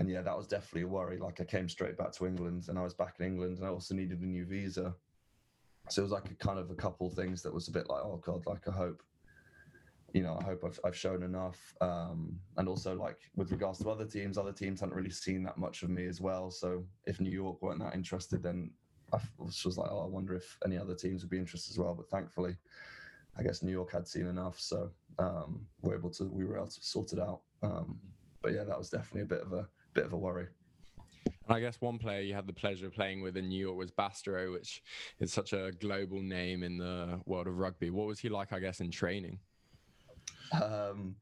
and 0.00 0.08
yeah, 0.08 0.22
that 0.22 0.36
was 0.36 0.46
definitely 0.46 0.82
a 0.82 0.88
worry. 0.88 1.18
Like 1.18 1.42
I 1.42 1.44
came 1.44 1.68
straight 1.68 1.98
back 1.98 2.10
to 2.12 2.26
England, 2.26 2.64
and 2.68 2.78
I 2.78 2.82
was 2.82 2.94
back 2.94 3.16
in 3.20 3.26
England, 3.26 3.58
and 3.58 3.66
I 3.66 3.68
also 3.68 3.94
needed 3.94 4.22
a 4.22 4.26
new 4.26 4.46
visa. 4.46 4.94
So 5.90 6.00
it 6.00 6.04
was 6.04 6.10
like 6.10 6.30
a 6.30 6.34
kind 6.34 6.58
of 6.58 6.70
a 6.70 6.74
couple 6.74 7.10
things 7.10 7.42
that 7.42 7.52
was 7.52 7.68
a 7.68 7.70
bit 7.70 7.86
like, 7.90 8.02
oh 8.02 8.16
god, 8.24 8.46
like 8.46 8.66
I 8.66 8.70
hope, 8.70 9.02
you 10.14 10.22
know, 10.22 10.38
I 10.40 10.44
hope 10.44 10.64
I've, 10.64 10.80
I've 10.84 10.96
shown 10.96 11.22
enough. 11.22 11.74
Um, 11.82 12.38
and 12.56 12.66
also 12.66 12.94
like 12.94 13.18
with 13.36 13.52
regards 13.52 13.80
to 13.80 13.90
other 13.90 14.06
teams, 14.06 14.38
other 14.38 14.52
teams 14.52 14.80
hadn't 14.80 14.94
really 14.94 15.10
seen 15.10 15.42
that 15.42 15.58
much 15.58 15.82
of 15.82 15.90
me 15.90 16.06
as 16.06 16.18
well. 16.18 16.50
So 16.50 16.82
if 17.04 17.20
New 17.20 17.30
York 17.30 17.60
weren't 17.60 17.80
that 17.80 17.94
interested, 17.94 18.42
then 18.42 18.70
I 19.12 19.18
was 19.38 19.76
like, 19.76 19.90
oh, 19.90 20.04
I 20.04 20.06
wonder 20.06 20.34
if 20.34 20.56
any 20.64 20.78
other 20.78 20.94
teams 20.94 21.22
would 21.22 21.30
be 21.30 21.38
interested 21.38 21.72
as 21.72 21.78
well. 21.78 21.94
But 21.94 22.08
thankfully, 22.08 22.56
I 23.36 23.42
guess 23.42 23.62
New 23.62 23.72
York 23.72 23.92
had 23.92 24.08
seen 24.08 24.28
enough, 24.28 24.58
so 24.58 24.90
um, 25.18 25.66
we 25.82 25.90
were 25.90 25.96
able 25.96 26.10
to 26.10 26.24
we 26.24 26.46
were 26.46 26.56
able 26.56 26.68
to 26.68 26.82
sort 26.82 27.12
it 27.12 27.18
out. 27.18 27.40
Um, 27.62 27.98
but 28.42 28.54
yeah, 28.54 28.64
that 28.64 28.78
was 28.78 28.88
definitely 28.88 29.22
a 29.22 29.26
bit 29.26 29.42
of 29.42 29.52
a 29.52 29.68
bit 29.94 30.04
of 30.04 30.12
a 30.12 30.16
worry. 30.16 30.46
And 31.26 31.56
I 31.56 31.60
guess 31.60 31.80
one 31.80 31.98
player 31.98 32.20
you 32.20 32.34
had 32.34 32.46
the 32.46 32.52
pleasure 32.52 32.86
of 32.86 32.94
playing 32.94 33.22
with 33.22 33.36
in 33.36 33.48
New 33.48 33.58
York 33.58 33.76
was 33.76 33.90
Bastareaud, 33.90 34.52
which 34.52 34.82
is 35.18 35.32
such 35.32 35.52
a 35.52 35.72
global 35.80 36.22
name 36.22 36.62
in 36.62 36.78
the 36.78 37.20
world 37.26 37.46
of 37.46 37.58
rugby. 37.58 37.90
What 37.90 38.06
was 38.06 38.20
he 38.20 38.28
like, 38.28 38.52
I 38.52 38.60
guess, 38.60 38.80
in 38.80 38.90
training? 38.90 39.38
Um, 40.62 41.16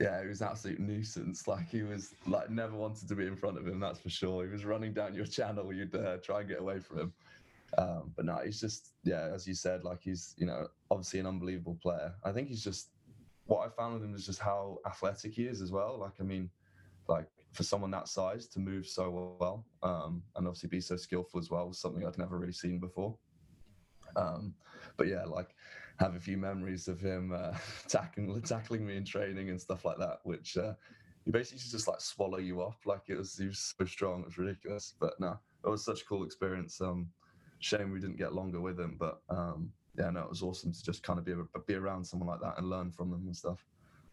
yeah, 0.00 0.22
he 0.22 0.28
was 0.28 0.40
an 0.40 0.48
absolute 0.48 0.80
nuisance. 0.80 1.46
Like 1.46 1.68
he 1.68 1.82
was 1.82 2.14
like 2.26 2.50
never 2.50 2.76
wanted 2.76 3.08
to 3.08 3.14
be 3.14 3.26
in 3.26 3.36
front 3.36 3.58
of 3.58 3.66
him. 3.66 3.80
That's 3.80 3.98
for 3.98 4.10
sure. 4.10 4.44
He 4.44 4.50
was 4.50 4.64
running 4.64 4.92
down 4.92 5.14
your 5.14 5.26
channel. 5.26 5.72
You'd 5.72 5.94
uh, 5.94 6.18
try 6.18 6.40
and 6.40 6.48
get 6.48 6.60
away 6.60 6.80
from 6.80 6.98
him. 6.98 7.12
Um, 7.78 8.12
but 8.16 8.24
no, 8.24 8.38
he's 8.44 8.60
just 8.60 8.90
yeah, 9.02 9.30
as 9.32 9.46
you 9.46 9.54
said, 9.54 9.84
like 9.84 10.00
he's 10.02 10.34
you 10.36 10.46
know 10.46 10.68
obviously 10.90 11.20
an 11.20 11.26
unbelievable 11.26 11.78
player. 11.82 12.12
I 12.24 12.32
think 12.32 12.48
he's 12.48 12.62
just 12.62 12.90
what 13.46 13.66
I 13.66 13.68
found 13.68 13.94
with 13.94 14.04
him 14.04 14.14
is 14.14 14.26
just 14.26 14.40
how 14.40 14.78
athletic 14.86 15.34
he 15.34 15.44
is 15.44 15.60
as 15.60 15.72
well. 15.72 15.98
Like 15.98 16.14
I 16.20 16.24
mean, 16.24 16.50
like 17.08 17.26
for 17.54 17.62
someone 17.62 17.90
that 17.92 18.08
size 18.08 18.46
to 18.48 18.58
move 18.58 18.86
so 18.86 19.36
well 19.40 19.64
um, 19.82 20.22
and 20.36 20.46
obviously 20.46 20.68
be 20.68 20.80
so 20.80 20.96
skillful 20.96 21.38
as 21.38 21.50
well 21.50 21.68
was 21.68 21.78
something 21.78 22.04
I'd 22.04 22.18
never 22.18 22.36
really 22.36 22.52
seen 22.52 22.80
before. 22.80 23.16
Um, 24.16 24.54
but 24.96 25.06
yeah, 25.06 25.24
like 25.24 25.54
have 26.00 26.16
a 26.16 26.20
few 26.20 26.36
memories 26.36 26.88
of 26.88 27.00
him 27.00 27.32
uh, 27.32 27.56
tackling 27.88 28.40
tackling 28.42 28.86
me 28.86 28.96
in 28.96 29.04
training 29.04 29.50
and 29.50 29.60
stuff 29.60 29.84
like 29.84 29.98
that, 29.98 30.18
which 30.24 30.56
uh, 30.56 30.74
he 31.24 31.30
basically 31.30 31.62
just 31.70 31.88
like 31.88 32.00
swallow 32.00 32.38
you 32.38 32.60
up. 32.60 32.76
Like 32.84 33.02
it 33.08 33.16
was 33.16 33.36
he 33.36 33.46
was 33.46 33.74
so 33.78 33.84
strong, 33.84 34.20
it 34.20 34.26
was 34.26 34.38
ridiculous. 34.38 34.94
But 34.98 35.14
no, 35.20 35.38
it 35.64 35.68
was 35.68 35.84
such 35.84 36.02
a 36.02 36.04
cool 36.04 36.24
experience. 36.24 36.80
Um, 36.80 37.08
shame 37.60 37.92
we 37.92 38.00
didn't 38.00 38.18
get 38.18 38.34
longer 38.34 38.60
with 38.60 38.78
him, 38.78 38.96
but 38.98 39.20
um, 39.30 39.70
yeah, 39.96 40.10
no, 40.10 40.22
it 40.22 40.28
was 40.28 40.42
awesome 40.42 40.72
to 40.72 40.82
just 40.82 41.02
kind 41.02 41.18
of 41.18 41.24
be 41.24 41.34
be 41.66 41.74
around 41.74 42.04
someone 42.04 42.28
like 42.28 42.40
that 42.40 42.58
and 42.58 42.68
learn 42.68 42.90
from 42.90 43.10
them 43.10 43.22
and 43.26 43.36
stuff. 43.36 43.64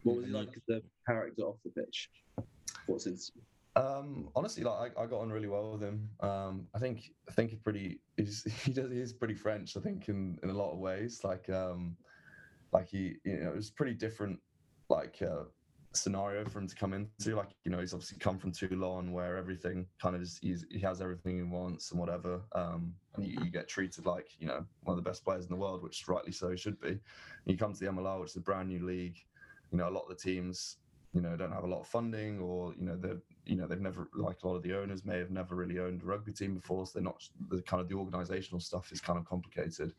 What 0.04 0.16
was 0.16 0.26
he 0.26 0.32
like 0.32 0.48
as 0.48 0.76
a 0.76 1.10
character 1.10 1.42
off 1.42 1.56
the 1.64 1.70
pitch? 1.70 2.08
What's? 2.86 3.32
Um, 3.74 4.28
honestly, 4.36 4.62
like 4.64 4.96
I, 4.98 5.02
I, 5.02 5.06
got 5.06 5.20
on 5.20 5.30
really 5.30 5.48
well 5.48 5.72
with 5.72 5.82
him. 5.82 6.08
Um, 6.20 6.66
I 6.74 6.78
think 6.78 7.10
I 7.28 7.32
think 7.32 7.50
he's 7.50 7.60
pretty. 7.60 8.00
He's, 8.16 8.44
he 8.64 8.72
does. 8.72 9.12
Pretty 9.12 9.34
French. 9.34 9.76
I 9.76 9.80
think 9.80 10.08
in 10.08 10.38
in 10.42 10.50
a 10.50 10.54
lot 10.54 10.72
of 10.72 10.78
ways. 10.78 11.20
Like 11.24 11.48
um, 11.48 11.96
like 12.72 12.88
he, 12.88 13.16
you 13.24 13.38
know, 13.38 13.50
it 13.50 13.56
was 13.56 13.70
pretty 13.70 13.94
different. 13.94 14.38
Like 14.88 15.22
uh, 15.22 15.44
scenario 15.94 16.44
for 16.44 16.58
him 16.58 16.68
to 16.68 16.74
come 16.74 16.92
into. 16.92 17.34
Like 17.34 17.50
you 17.64 17.70
know, 17.70 17.78
he's 17.80 17.94
obviously 17.94 18.18
come 18.18 18.38
from 18.38 18.52
Toulon, 18.52 19.12
where 19.12 19.38
everything 19.38 19.86
kind 20.00 20.14
of 20.16 20.22
is. 20.22 20.38
He 20.42 20.78
has 20.80 21.00
everything 21.00 21.36
he 21.36 21.42
wants 21.42 21.92
and 21.92 22.00
whatever. 22.00 22.42
Um, 22.54 22.94
and 23.14 23.24
you, 23.24 23.38
you, 23.42 23.50
get 23.50 23.68
treated 23.68 24.04
like 24.04 24.28
you 24.38 24.46
know 24.46 24.64
one 24.82 24.98
of 24.98 25.02
the 25.02 25.08
best 25.08 25.24
players 25.24 25.44
in 25.44 25.50
the 25.50 25.56
world, 25.56 25.82
which 25.82 26.06
rightly 26.08 26.32
so 26.32 26.54
should 26.56 26.80
be. 26.80 26.88
And 26.88 27.00
you 27.46 27.56
come 27.56 27.72
to 27.72 27.80
the 27.80 27.86
MLR, 27.86 28.20
which 28.20 28.30
is 28.30 28.36
a 28.36 28.40
brand 28.40 28.68
new 28.68 28.84
league. 28.84 29.16
You 29.70 29.78
know, 29.78 29.88
a 29.88 29.90
lot 29.90 30.02
of 30.02 30.08
the 30.10 30.22
teams 30.22 30.76
you 31.12 31.20
know 31.20 31.36
don't 31.36 31.52
have 31.52 31.64
a 31.64 31.66
lot 31.66 31.80
of 31.80 31.86
funding 31.86 32.40
or 32.40 32.74
you 32.78 32.86
know 32.86 32.96
they're 32.96 33.20
you 33.44 33.56
know 33.56 33.66
they've 33.66 33.80
never 33.80 34.08
like 34.14 34.42
a 34.42 34.48
lot 34.48 34.56
of 34.56 34.62
the 34.62 34.74
owners 34.76 35.04
may 35.04 35.18
have 35.18 35.30
never 35.30 35.54
really 35.54 35.78
owned 35.78 36.02
a 36.02 36.06
rugby 36.06 36.32
team 36.32 36.54
before 36.54 36.86
so 36.86 36.92
they're 36.94 37.02
not 37.02 37.22
the 37.50 37.60
kind 37.62 37.80
of 37.80 37.88
the 37.88 37.94
organizational 37.94 38.60
stuff 38.60 38.92
is 38.92 39.00
kind 39.00 39.18
of 39.18 39.24
complicated. 39.26 39.92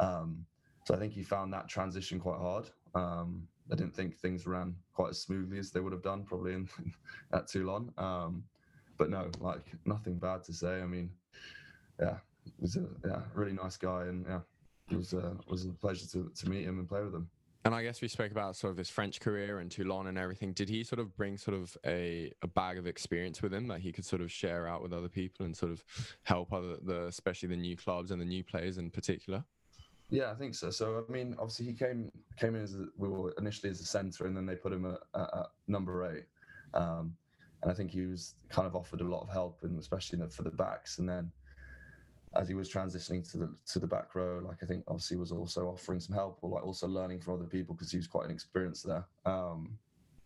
Um, 0.00 0.44
so 0.84 0.94
i 0.94 0.98
think 0.98 1.12
he 1.12 1.22
found 1.22 1.52
that 1.52 1.68
transition 1.68 2.18
quite 2.18 2.38
hard. 2.38 2.70
Um, 2.94 3.46
i 3.70 3.74
didn't 3.74 3.94
think 3.94 4.16
things 4.16 4.46
ran 4.46 4.74
quite 4.94 5.10
as 5.10 5.18
smoothly 5.18 5.58
as 5.58 5.70
they 5.70 5.80
would 5.80 5.92
have 5.92 6.02
done 6.02 6.24
probably 6.24 6.54
in 6.54 6.68
at 7.32 7.46
toulon. 7.46 7.92
Um, 7.98 8.44
but 8.96 9.10
no 9.10 9.30
like 9.40 9.66
nothing 9.84 10.18
bad 10.18 10.44
to 10.44 10.52
say. 10.52 10.80
I 10.80 10.86
mean 10.86 11.10
yeah 12.00 12.16
he 12.44 12.52
was 12.62 12.76
a 12.76 12.86
yeah 13.06 13.20
really 13.34 13.52
nice 13.52 13.76
guy 13.76 14.04
and 14.04 14.24
yeah 14.26 14.40
it 14.90 14.96
was 14.96 15.12
it 15.12 15.22
was 15.50 15.66
a 15.66 15.70
pleasure 15.70 16.06
to, 16.06 16.30
to 16.34 16.48
meet 16.48 16.64
him 16.64 16.78
and 16.78 16.88
play 16.88 17.02
with 17.02 17.14
him 17.14 17.28
and 17.64 17.74
I 17.74 17.82
guess 17.82 18.00
we 18.00 18.08
spoke 18.08 18.30
about 18.30 18.56
sort 18.56 18.70
of 18.70 18.76
his 18.76 18.88
French 18.88 19.20
career 19.20 19.58
and 19.58 19.70
Toulon 19.70 20.06
and 20.06 20.16
everything. 20.16 20.52
Did 20.52 20.68
he 20.68 20.84
sort 20.84 21.00
of 21.00 21.16
bring 21.16 21.36
sort 21.36 21.56
of 21.56 21.76
a, 21.84 22.32
a 22.42 22.46
bag 22.46 22.78
of 22.78 22.86
experience 22.86 23.42
with 23.42 23.52
him 23.52 23.66
that 23.68 23.80
he 23.80 23.92
could 23.92 24.04
sort 24.04 24.22
of 24.22 24.30
share 24.30 24.68
out 24.68 24.82
with 24.82 24.92
other 24.92 25.08
people 25.08 25.44
and 25.44 25.56
sort 25.56 25.72
of 25.72 25.84
help 26.22 26.52
other 26.52 26.76
the 26.82 27.06
especially 27.06 27.48
the 27.48 27.56
new 27.56 27.76
clubs 27.76 28.10
and 28.10 28.20
the 28.20 28.24
new 28.24 28.44
players 28.44 28.78
in 28.78 28.90
particular? 28.90 29.44
Yeah, 30.10 30.30
I 30.30 30.34
think 30.34 30.54
so. 30.54 30.70
So 30.70 31.04
I 31.06 31.12
mean, 31.12 31.34
obviously 31.38 31.66
he 31.66 31.74
came 31.74 32.10
came 32.38 32.54
in 32.54 32.62
as 32.62 32.74
a, 32.74 32.86
we 32.96 33.08
were 33.08 33.34
initially 33.38 33.70
as 33.70 33.80
a 33.80 33.84
centre, 33.84 34.26
and 34.26 34.36
then 34.36 34.46
they 34.46 34.54
put 34.54 34.72
him 34.72 34.86
at, 34.86 35.20
at, 35.20 35.46
number 35.66 36.10
eight. 36.14 36.24
Um, 36.74 37.14
and 37.62 37.70
I 37.70 37.74
think 37.74 37.90
he 37.90 38.02
was 38.02 38.36
kind 38.48 38.66
of 38.66 38.76
offered 38.76 39.00
a 39.00 39.04
lot 39.04 39.22
of 39.22 39.28
help, 39.28 39.58
and 39.62 39.78
especially 39.78 40.20
for 40.30 40.42
the 40.42 40.50
backs. 40.50 40.98
And 40.98 41.08
then 41.08 41.30
as 42.36 42.48
he 42.48 42.54
was 42.54 42.70
transitioning 42.70 43.28
to 43.30 43.38
the 43.38 43.54
to 43.66 43.78
the 43.78 43.86
back 43.86 44.14
row, 44.14 44.40
like 44.44 44.58
I 44.62 44.66
think 44.66 44.84
obviously 44.86 45.16
was 45.16 45.32
also 45.32 45.68
offering 45.68 46.00
some 46.00 46.14
help 46.14 46.38
or 46.42 46.50
like 46.50 46.64
also 46.64 46.86
learning 46.86 47.20
from 47.20 47.34
other 47.34 47.46
people 47.46 47.74
because 47.74 47.90
he 47.90 47.96
was 47.96 48.06
quite 48.06 48.24
an 48.24 48.30
inexperienced 48.30 48.86
there. 48.86 49.04
Um, 49.24 49.78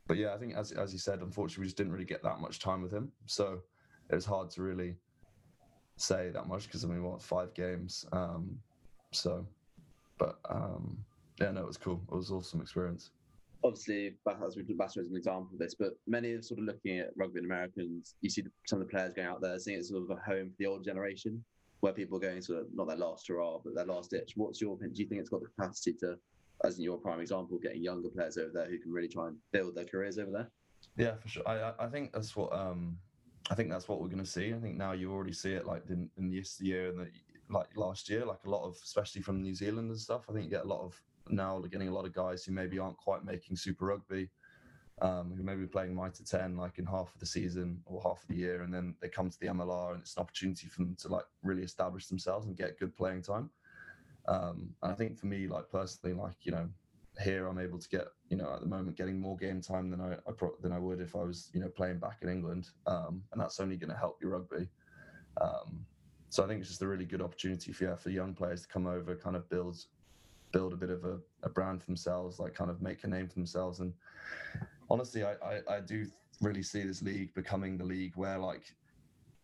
but 0.08 0.16
yeah, 0.16 0.34
I 0.34 0.38
think 0.38 0.54
as 0.54 0.72
as 0.72 0.90
he 0.92 0.98
said, 0.98 1.20
unfortunately, 1.20 1.62
we 1.62 1.66
just 1.66 1.76
didn't 1.76 1.92
really 1.92 2.04
get 2.04 2.22
that 2.22 2.40
much 2.40 2.58
time 2.58 2.82
with 2.82 2.92
him, 2.92 3.12
so 3.26 3.62
it 4.10 4.14
was 4.14 4.24
hard 4.24 4.50
to 4.52 4.62
really 4.62 4.96
say 5.96 6.30
that 6.30 6.48
much 6.48 6.64
because 6.64 6.84
I 6.84 6.88
mean, 6.88 7.02
what 7.02 7.22
five 7.22 7.54
games? 7.54 8.04
Um, 8.12 8.58
so, 9.12 9.46
but 10.18 10.38
um, 10.50 10.98
yeah, 11.40 11.52
no, 11.52 11.60
it 11.62 11.66
was 11.66 11.76
cool. 11.76 12.02
It 12.10 12.14
was 12.14 12.30
awesome 12.30 12.60
experience. 12.60 13.10
Obviously, 13.64 14.16
as 14.44 14.56
we 14.56 14.64
Bastareaud 14.64 15.04
as 15.04 15.10
an 15.10 15.16
example 15.16 15.50
of 15.52 15.58
this, 15.60 15.76
but 15.76 15.92
many 16.08 16.32
are 16.32 16.42
sort 16.42 16.58
of 16.58 16.66
looking 16.66 16.98
at 16.98 17.10
rugby 17.16 17.38
in 17.38 17.44
Americans. 17.44 18.16
You 18.20 18.28
see 18.28 18.42
some 18.66 18.80
of 18.80 18.88
the 18.88 18.90
players 18.90 19.14
going 19.14 19.28
out 19.28 19.40
there, 19.40 19.56
seeing 19.60 19.78
it 19.78 19.84
sort 19.84 20.02
of 20.02 20.10
a 20.10 20.20
home 20.20 20.48
for 20.50 20.56
the 20.58 20.66
old 20.66 20.84
generation 20.84 21.44
where 21.82 21.92
people 21.92 22.16
are 22.16 22.20
going 22.20 22.40
to 22.40 22.64
not 22.72 22.86
their 22.86 22.96
last 22.96 23.26
hurrah, 23.26 23.58
but 23.62 23.74
their 23.74 23.84
last 23.84 24.10
ditch. 24.10 24.32
What's 24.36 24.60
your 24.60 24.74
opinion? 24.74 24.94
Do 24.94 25.02
you 25.02 25.08
think 25.08 25.20
it's 25.20 25.30
got 25.30 25.40
the 25.40 25.48
capacity 25.48 25.94
to, 26.00 26.16
as 26.64 26.78
in 26.78 26.84
your 26.84 26.96
prime 26.96 27.20
example, 27.20 27.58
getting 27.58 27.82
younger 27.82 28.08
players 28.08 28.38
over 28.38 28.52
there 28.54 28.70
who 28.70 28.78
can 28.78 28.92
really 28.92 29.08
try 29.08 29.26
and 29.26 29.36
build 29.52 29.74
their 29.74 29.84
careers 29.84 30.16
over 30.16 30.30
there? 30.30 30.48
Yeah, 30.96 31.16
for 31.16 31.28
sure. 31.28 31.46
I 31.46 31.72
I 31.80 31.88
think 31.88 32.12
that's 32.12 32.36
what 32.36 32.52
um 32.52 32.98
I 33.50 33.56
think 33.56 33.68
that's 33.68 33.88
what 33.88 34.00
we're 34.00 34.08
going 34.08 34.24
to 34.24 34.30
see. 34.30 34.54
I 34.54 34.60
think 34.60 34.76
now 34.76 34.92
you 34.92 35.12
already 35.12 35.32
see 35.32 35.52
it 35.54 35.66
like 35.66 35.82
in, 35.90 36.08
in 36.16 36.30
this 36.30 36.60
year 36.60 36.90
and 36.90 37.00
the, 37.00 37.08
like 37.50 37.76
last 37.76 38.08
year, 38.08 38.24
like 38.24 38.44
a 38.46 38.50
lot 38.50 38.64
of 38.64 38.76
especially 38.84 39.20
from 39.20 39.42
New 39.42 39.54
Zealand 39.54 39.90
and 39.90 39.98
stuff. 39.98 40.22
I 40.30 40.32
think 40.32 40.44
you 40.44 40.50
get 40.50 40.64
a 40.64 40.68
lot 40.68 40.82
of 40.82 40.94
now 41.30 41.58
getting 41.60 41.88
a 41.88 41.94
lot 41.94 42.06
of 42.06 42.12
guys 42.12 42.44
who 42.44 42.52
maybe 42.52 42.78
aren't 42.78 42.96
quite 42.96 43.24
making 43.24 43.56
Super 43.56 43.86
Rugby 43.86 44.30
um, 45.00 45.32
who 45.36 45.42
may 45.42 45.54
be 45.54 45.66
playing 45.66 45.94
Mitre 45.94 46.24
10 46.24 46.56
like 46.56 46.78
in 46.78 46.86
half 46.86 47.12
of 47.12 47.18
the 47.18 47.26
season 47.26 47.80
or 47.86 48.02
half 48.02 48.22
of 48.22 48.28
the 48.28 48.36
year, 48.36 48.62
and 48.62 48.72
then 48.72 48.94
they 49.00 49.08
come 49.08 49.30
to 49.30 49.40
the 49.40 49.46
MLR 49.46 49.92
and 49.92 50.02
it's 50.02 50.16
an 50.16 50.22
opportunity 50.22 50.68
for 50.68 50.82
them 50.82 50.96
to 51.00 51.08
like 51.08 51.24
really 51.42 51.62
establish 51.62 52.06
themselves 52.06 52.46
and 52.46 52.56
get 52.56 52.78
good 52.78 52.96
playing 52.96 53.22
time. 53.22 53.50
Um, 54.28 54.74
and 54.82 54.92
I 54.92 54.94
think 54.94 55.18
for 55.18 55.26
me, 55.26 55.48
like 55.48 55.68
personally, 55.70 56.14
like 56.14 56.36
you 56.42 56.52
know, 56.52 56.68
here 57.22 57.46
I'm 57.46 57.58
able 57.58 57.78
to 57.78 57.88
get 57.88 58.06
you 58.28 58.36
know 58.36 58.52
at 58.54 58.60
the 58.60 58.68
moment 58.68 58.96
getting 58.96 59.20
more 59.20 59.36
game 59.36 59.60
time 59.60 59.90
than 59.90 60.00
I, 60.00 60.14
I 60.28 60.32
pro- 60.32 60.56
than 60.62 60.72
I 60.72 60.78
would 60.78 61.00
if 61.00 61.16
I 61.16 61.22
was 61.22 61.50
you 61.52 61.60
know 61.60 61.68
playing 61.68 61.98
back 61.98 62.18
in 62.22 62.28
England, 62.28 62.68
um, 62.86 63.22
and 63.32 63.40
that's 63.40 63.60
only 63.60 63.76
going 63.76 63.90
to 63.90 63.96
help 63.96 64.18
your 64.20 64.32
rugby. 64.32 64.68
Um, 65.40 65.84
so 66.28 66.42
I 66.44 66.46
think 66.46 66.60
it's 66.60 66.70
just 66.70 66.82
a 66.82 66.86
really 66.86 67.04
good 67.04 67.20
opportunity 67.20 67.72
for 67.72 67.84
yeah, 67.84 67.96
for 67.96 68.10
young 68.10 68.34
players 68.34 68.62
to 68.62 68.68
come 68.68 68.86
over, 68.86 69.14
kind 69.16 69.36
of 69.36 69.48
build 69.50 69.84
build 70.52 70.72
a 70.72 70.76
bit 70.76 70.90
of 70.90 71.04
a, 71.04 71.18
a 71.42 71.48
brand 71.48 71.80
for 71.80 71.86
themselves, 71.86 72.38
like 72.38 72.54
kind 72.54 72.70
of 72.70 72.80
make 72.80 73.04
a 73.04 73.08
name 73.08 73.26
for 73.26 73.34
themselves. 73.34 73.80
And 73.80 73.92
honestly, 74.92 75.24
I, 75.24 75.32
I, 75.42 75.76
I 75.76 75.80
do 75.80 76.06
really 76.42 76.62
see 76.62 76.82
this 76.82 77.02
league 77.02 77.32
becoming 77.34 77.78
the 77.78 77.84
league 77.84 78.12
where 78.14 78.38
like 78.38 78.74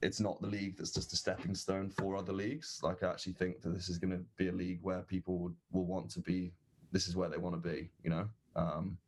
it's 0.02 0.20
not 0.20 0.40
the 0.40 0.46
league 0.46 0.76
that's 0.76 0.92
just 0.92 1.12
a 1.12 1.16
stepping 1.16 1.54
stone 1.54 1.88
for 1.88 2.16
other 2.16 2.32
leagues. 2.32 2.80
Like 2.82 3.02
I 3.02 3.08
actually 3.08 3.32
think 3.32 3.62
that 3.62 3.70
this 3.70 3.88
is 3.88 3.98
going 3.98 4.12
to 4.12 4.22
be 4.36 4.48
a 4.48 4.52
league 4.52 4.80
where 4.82 5.00
people 5.00 5.38
would, 5.38 5.54
will 5.72 5.86
want 5.86 6.10
to 6.10 6.20
be. 6.20 6.52
This 6.92 7.08
is 7.08 7.16
where 7.16 7.30
they 7.30 7.38
want 7.38 7.60
to 7.60 7.68
be. 7.68 7.88
You 8.04 8.10
know, 8.10 8.28
um, 8.54 8.98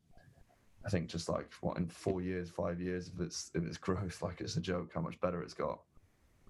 I 0.85 0.89
think 0.89 1.09
just 1.09 1.29
like 1.29 1.53
what 1.61 1.77
in 1.77 1.89
four 1.89 2.23
years, 2.23 2.49
five 2.49 2.81
years 2.81 3.09
of 3.09 3.21
its 3.21 3.51
of 3.55 3.67
its 3.67 3.77
growth, 3.77 4.23
like 4.23 4.41
it's 4.41 4.57
a 4.57 4.61
joke 4.63 4.93
how 4.95 5.03
much 5.03 5.21
better 5.21 5.43
it's 5.43 5.55
got. 5.55 5.81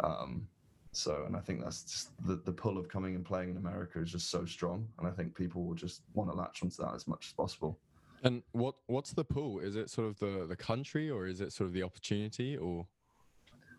Um, 0.04 0.46
so, 0.92 1.24
and 1.26 1.36
I 1.36 1.40
think 1.40 1.62
that's 1.62 1.82
just 1.82 2.26
the, 2.26 2.36
the 2.36 2.52
pull 2.52 2.76
of 2.78 2.88
coming 2.88 3.14
and 3.14 3.24
playing 3.24 3.50
in 3.50 3.56
America 3.56 4.00
is 4.00 4.10
just 4.10 4.30
so 4.30 4.44
strong. 4.44 4.88
And 4.98 5.06
I 5.06 5.10
think 5.10 5.36
people 5.36 5.64
will 5.64 5.74
just 5.74 6.02
want 6.14 6.30
to 6.30 6.36
latch 6.36 6.62
onto 6.62 6.82
that 6.82 6.94
as 6.94 7.06
much 7.06 7.26
as 7.28 7.32
possible. 7.32 7.78
And 8.22 8.42
what 8.52 8.74
what's 8.86 9.12
the 9.12 9.24
pull? 9.24 9.60
Is 9.60 9.76
it 9.76 9.90
sort 9.90 10.08
of 10.08 10.18
the, 10.18 10.46
the 10.46 10.56
country 10.56 11.10
or 11.10 11.26
is 11.26 11.40
it 11.40 11.52
sort 11.52 11.68
of 11.68 11.72
the 11.72 11.82
opportunity 11.82 12.56
or? 12.56 12.86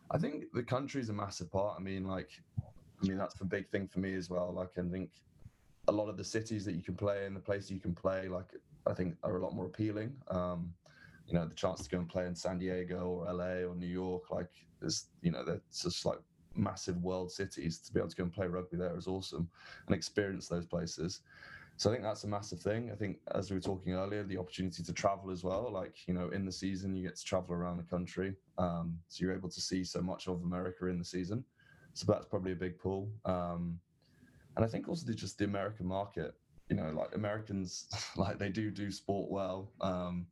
I 0.10 0.18
think 0.18 0.46
the 0.54 0.64
country 0.64 1.00
is 1.00 1.10
a 1.10 1.14
massive 1.14 1.52
part. 1.52 1.78
I 1.80 1.82
mean, 1.82 2.06
like, 2.06 2.30
I 3.02 3.08
mean, 3.08 3.18
that's 3.18 3.36
the 3.36 3.46
big 3.46 3.70
thing 3.70 3.88
for 3.88 4.00
me 4.00 4.14
as 4.16 4.30
well. 4.30 4.52
Like, 4.54 4.72
I 4.78 4.82
think 4.90 5.10
a 5.88 5.92
lot 5.92 6.10
of 6.10 6.18
the 6.18 6.24
cities 6.24 6.66
that 6.66 6.76
you 6.76 6.82
can 6.82 6.96
play 6.96 7.26
in, 7.26 7.34
the 7.34 7.40
places 7.40 7.72
you 7.72 7.80
can 7.80 7.96
play, 7.96 8.28
like, 8.28 8.54
I 8.86 8.94
think 8.94 9.16
are 9.24 9.38
a 9.38 9.42
lot 9.42 9.56
more 9.56 9.68
appealing. 9.68 10.14
Um, 10.28 10.74
you 11.28 11.34
know, 11.34 11.46
the 11.46 11.56
chance 11.56 11.84
to 11.84 11.90
go 11.90 12.00
and 12.00 12.10
play 12.10 12.26
in 12.26 12.36
San 12.36 12.58
Diego 12.58 13.08
or 13.08 13.34
LA 13.34 13.66
or 13.66 13.74
New 13.76 13.88
York, 13.88 14.32
like, 14.32 14.50
is, 14.82 15.06
you 15.22 15.32
know, 15.32 15.46
they're 15.46 15.62
just 15.72 16.06
like 16.06 16.20
massive 16.56 17.02
world 17.02 17.32
cities 17.32 17.78
to 17.80 17.94
be 17.94 18.00
able 18.00 18.10
to 18.10 18.16
go 18.16 18.24
and 18.24 18.34
play 18.34 18.48
rugby 18.48 18.78
there 18.78 18.98
is 18.98 19.08
awesome 19.08 19.50
and 19.88 19.96
experience 19.96 20.48
those 20.48 20.66
places. 20.66 21.22
So 21.78 21.90
I 21.90 21.94
think 21.94 22.04
that's 22.04 22.24
a 22.26 22.28
massive 22.28 22.60
thing. 22.60 22.92
I 22.92 22.96
think 22.96 23.18
as 23.34 23.50
we 23.50 23.58
were 23.58 23.62
talking 23.62 23.94
earlier, 23.94 24.24
the 24.24 24.38
opportunity 24.38 24.84
to 24.84 24.94
travel 24.94 25.32
as 25.32 25.44
well. 25.44 25.70
Like 25.72 26.08
you 26.08 26.14
know, 26.14 26.30
in 26.30 26.46
the 26.46 26.52
season 26.52 26.96
you 26.96 27.08
get 27.08 27.16
to 27.16 27.24
travel 27.24 27.54
around 27.54 27.78
the 27.78 27.84
country, 27.84 28.36
um, 28.58 28.98
so 29.08 29.24
you're 29.24 29.34
able 29.34 29.50
to 29.50 29.62
see 29.62 29.84
so 29.84 30.02
much 30.02 30.28
of 30.28 30.42
America 30.44 30.88
in 30.88 31.00
the 31.00 31.06
season. 31.06 31.44
So 31.94 32.06
that's 32.12 32.26
probably 32.26 32.52
a 32.52 32.56
big 32.56 32.78
pull. 32.78 33.10
Um, 33.26 33.80
and 34.56 34.64
I 34.64 34.68
think 34.68 34.88
also 34.88 35.06
the, 35.06 35.14
just 35.14 35.38
the 35.38 35.46
American 35.46 35.88
market. 35.88 36.36
You 36.70 36.78
know, 36.78 36.92
like 36.92 37.16
Americans, 37.16 37.90
like 38.16 38.38
they 38.38 38.50
do 38.50 38.70
do 38.70 38.92
sport 38.92 39.32
well. 39.32 39.72
Um, 39.82 40.28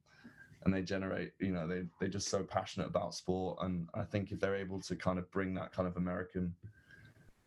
and 0.65 0.73
they 0.73 0.81
generate 0.81 1.31
you 1.39 1.51
know 1.51 1.67
they 1.67 1.83
they're 1.99 2.09
just 2.09 2.27
so 2.27 2.43
passionate 2.43 2.87
about 2.87 3.15
sport 3.15 3.57
and 3.61 3.87
i 3.93 4.03
think 4.03 4.31
if 4.31 4.39
they're 4.39 4.55
able 4.55 4.79
to 4.79 4.95
kind 4.95 5.17
of 5.17 5.29
bring 5.31 5.53
that 5.53 5.71
kind 5.71 5.87
of 5.87 5.95
american 5.95 6.53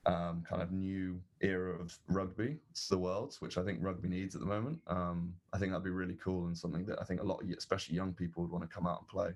um, 0.07 0.43
kind 0.49 0.63
of 0.63 0.73
new 0.73 1.21
era 1.41 1.79
of 1.79 1.97
rugby 2.09 2.59
to 2.75 2.89
the 2.91 2.99
world 2.99 3.37
which 3.41 3.57
i 3.57 3.63
think 3.63 3.79
rugby 3.81 4.09
needs 4.09 4.35
at 4.35 4.41
the 4.41 4.47
moment 4.47 4.79
um, 4.89 5.33
i 5.53 5.59
think 5.59 5.71
that'd 5.71 5.85
be 5.85 5.91
really 5.91 6.17
cool 6.23 6.47
and 6.47 6.57
something 6.57 6.85
that 6.85 7.01
i 7.01 7.05
think 7.05 7.21
a 7.21 7.25
lot 7.25 7.43
of 7.43 7.49
especially 7.57 7.95
young 7.95 8.13
people 8.13 8.43
would 8.43 8.51
want 8.51 8.63
to 8.63 8.75
come 8.75 8.87
out 8.87 9.01
and 9.01 9.09
play 9.09 9.33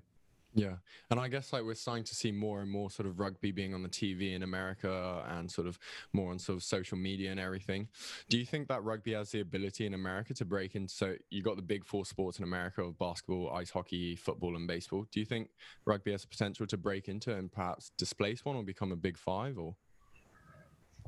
yeah. 0.57 0.77
And 1.11 1.19
I 1.19 1.27
guess 1.27 1.53
like 1.53 1.63
we're 1.63 1.75
starting 1.75 2.03
to 2.05 2.15
see 2.15 2.31
more 2.31 2.61
and 2.61 2.71
more 2.71 2.89
sort 2.89 3.07
of 3.07 3.19
rugby 3.19 3.51
being 3.51 3.75
on 3.75 3.83
the 3.83 3.89
TV 3.89 4.33
in 4.33 4.41
America 4.41 5.23
and 5.29 5.49
sort 5.49 5.67
of 5.67 5.77
more 6.13 6.31
on 6.31 6.39
sort 6.39 6.57
of 6.57 6.63
social 6.63 6.97
media 6.97 7.29
and 7.29 7.39
everything. 7.39 7.87
Do 8.27 8.39
you 8.39 8.45
think 8.45 8.67
that 8.69 8.83
rugby 8.83 9.13
has 9.13 9.29
the 9.29 9.41
ability 9.41 9.85
in 9.85 9.93
America 9.93 10.33
to 10.33 10.45
break 10.45 10.75
into 10.75 10.91
so 10.91 11.15
you 11.29 11.43
got 11.43 11.57
the 11.57 11.61
big 11.61 11.85
four 11.85 12.05
sports 12.05 12.39
in 12.39 12.43
America 12.43 12.81
of 12.81 12.97
basketball, 12.97 13.51
ice 13.53 13.69
hockey, 13.69 14.15
football 14.15 14.55
and 14.55 14.67
baseball. 14.67 15.05
Do 15.11 15.19
you 15.19 15.27
think 15.27 15.49
rugby 15.85 16.11
has 16.11 16.23
the 16.23 16.27
potential 16.27 16.65
to 16.65 16.77
break 16.77 17.07
into 17.07 17.35
and 17.35 17.51
perhaps 17.51 17.91
displace 17.97 18.43
one 18.43 18.55
or 18.55 18.63
become 18.63 18.91
a 18.91 18.95
big 18.95 19.17
five 19.17 19.59
or 19.59 19.75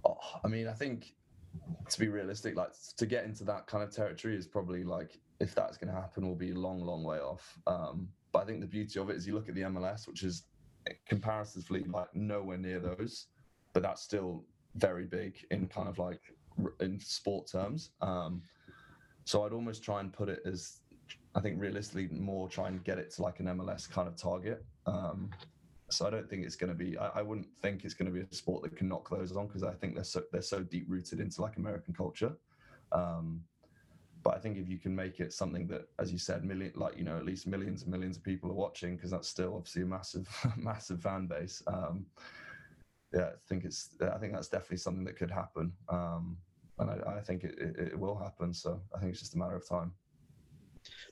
oh, 0.05 0.17
I 0.43 0.47
mean, 0.47 0.67
I 0.67 0.73
think 0.73 1.13
to 1.89 1.99
be 1.99 2.07
realistic, 2.07 2.55
like 2.55 2.73
to 2.97 3.05
get 3.05 3.25
into 3.25 3.43
that 3.45 3.67
kind 3.67 3.83
of 3.83 3.93
territory 3.93 4.35
is 4.35 4.47
probably 4.47 4.83
like 4.83 5.19
if 5.39 5.55
that's 5.55 5.77
going 5.77 5.93
to 5.93 5.99
happen, 5.99 6.27
will 6.27 6.35
be 6.35 6.51
a 6.51 6.55
long, 6.55 6.81
long 6.81 7.03
way 7.03 7.17
off. 7.17 7.57
Um, 7.65 8.09
but 8.31 8.43
I 8.43 8.45
think 8.45 8.59
the 8.59 8.67
beauty 8.67 8.99
of 8.99 9.09
it 9.09 9.15
is 9.15 9.25
you 9.25 9.33
look 9.33 9.49
at 9.49 9.55
the 9.55 9.61
MLS, 9.61 10.07
which 10.07 10.23
is 10.23 10.43
comparatively 11.07 11.83
like 11.85 12.13
nowhere 12.13 12.57
near 12.57 12.79
those, 12.79 13.27
but 13.73 13.83
that's 13.83 14.01
still 14.01 14.43
very 14.75 15.05
big 15.05 15.35
in 15.51 15.67
kind 15.67 15.87
of 15.87 15.97
like 15.97 16.19
in 16.81 16.99
sport 16.99 17.49
terms. 17.51 17.91
Um, 18.01 18.41
so 19.25 19.45
I'd 19.45 19.53
almost 19.53 19.83
try 19.83 19.99
and 19.99 20.11
put 20.11 20.29
it 20.29 20.41
as 20.45 20.81
I 21.35 21.39
think 21.39 21.59
realistically 21.59 22.07
more 22.11 22.49
try 22.49 22.67
and 22.67 22.83
get 22.83 22.97
it 22.97 23.11
to 23.15 23.21
like 23.21 23.39
an 23.39 23.45
MLS 23.47 23.89
kind 23.89 24.07
of 24.07 24.15
target. 24.15 24.63
Um, 24.85 25.29
so 25.89 26.05
I 26.07 26.09
don't 26.09 26.29
think 26.29 26.45
it's 26.45 26.55
going 26.55 26.69
to 26.69 26.75
be. 26.75 26.97
I, 26.97 27.07
I, 27.15 27.21
wouldn't 27.21 27.47
think 27.61 27.83
it's 27.83 27.93
going 27.93 28.11
to 28.11 28.11
be 28.11 28.25
a 28.25 28.35
sport 28.35 28.63
that 28.63 28.75
can 28.75 28.87
knock 28.87 29.09
those 29.09 29.35
on 29.35 29.47
because 29.47 29.63
I 29.63 29.73
think 29.73 29.95
they're 29.95 30.03
so 30.03 30.23
they're 30.31 30.41
so 30.41 30.61
deep 30.61 30.85
rooted 30.87 31.19
into 31.19 31.41
like 31.41 31.57
American 31.57 31.93
culture. 31.93 32.33
Um, 32.91 33.41
but 34.21 34.35
I 34.35 34.39
think 34.39 34.57
if 34.57 34.67
you 34.67 34.77
can 34.77 34.95
make 34.95 35.19
it 35.19 35.31
something 35.33 35.67
that, 35.67 35.87
as 35.97 36.11
you 36.11 36.17
said, 36.17 36.43
million 36.43 36.71
like 36.75 36.97
you 36.97 37.03
know 37.03 37.17
at 37.17 37.25
least 37.25 37.47
millions 37.47 37.83
and 37.83 37.91
millions 37.91 38.17
of 38.17 38.23
people 38.23 38.49
are 38.51 38.55
watching 38.55 38.95
because 38.95 39.11
that's 39.11 39.27
still 39.27 39.55
obviously 39.55 39.83
a 39.83 39.85
massive 39.85 40.27
massive 40.57 41.01
fan 41.01 41.27
base. 41.27 41.63
Um, 41.67 42.05
yeah, 43.13 43.27
I 43.27 43.47
think 43.47 43.65
it's 43.65 43.89
I 44.01 44.17
think 44.17 44.33
that's 44.33 44.49
definitely 44.49 44.77
something 44.77 45.05
that 45.05 45.17
could 45.17 45.31
happen, 45.31 45.71
um, 45.89 46.37
and 46.77 46.91
I, 46.91 47.17
I 47.17 47.21
think 47.21 47.43
it, 47.43 47.55
it, 47.57 47.87
it, 47.93 47.99
will 47.99 48.17
happen. 48.17 48.53
So 48.53 48.79
I 48.95 48.99
think 48.99 49.11
it's 49.11 49.19
just 49.19 49.35
a 49.35 49.37
matter 49.37 49.55
of 49.55 49.67
time. 49.67 49.91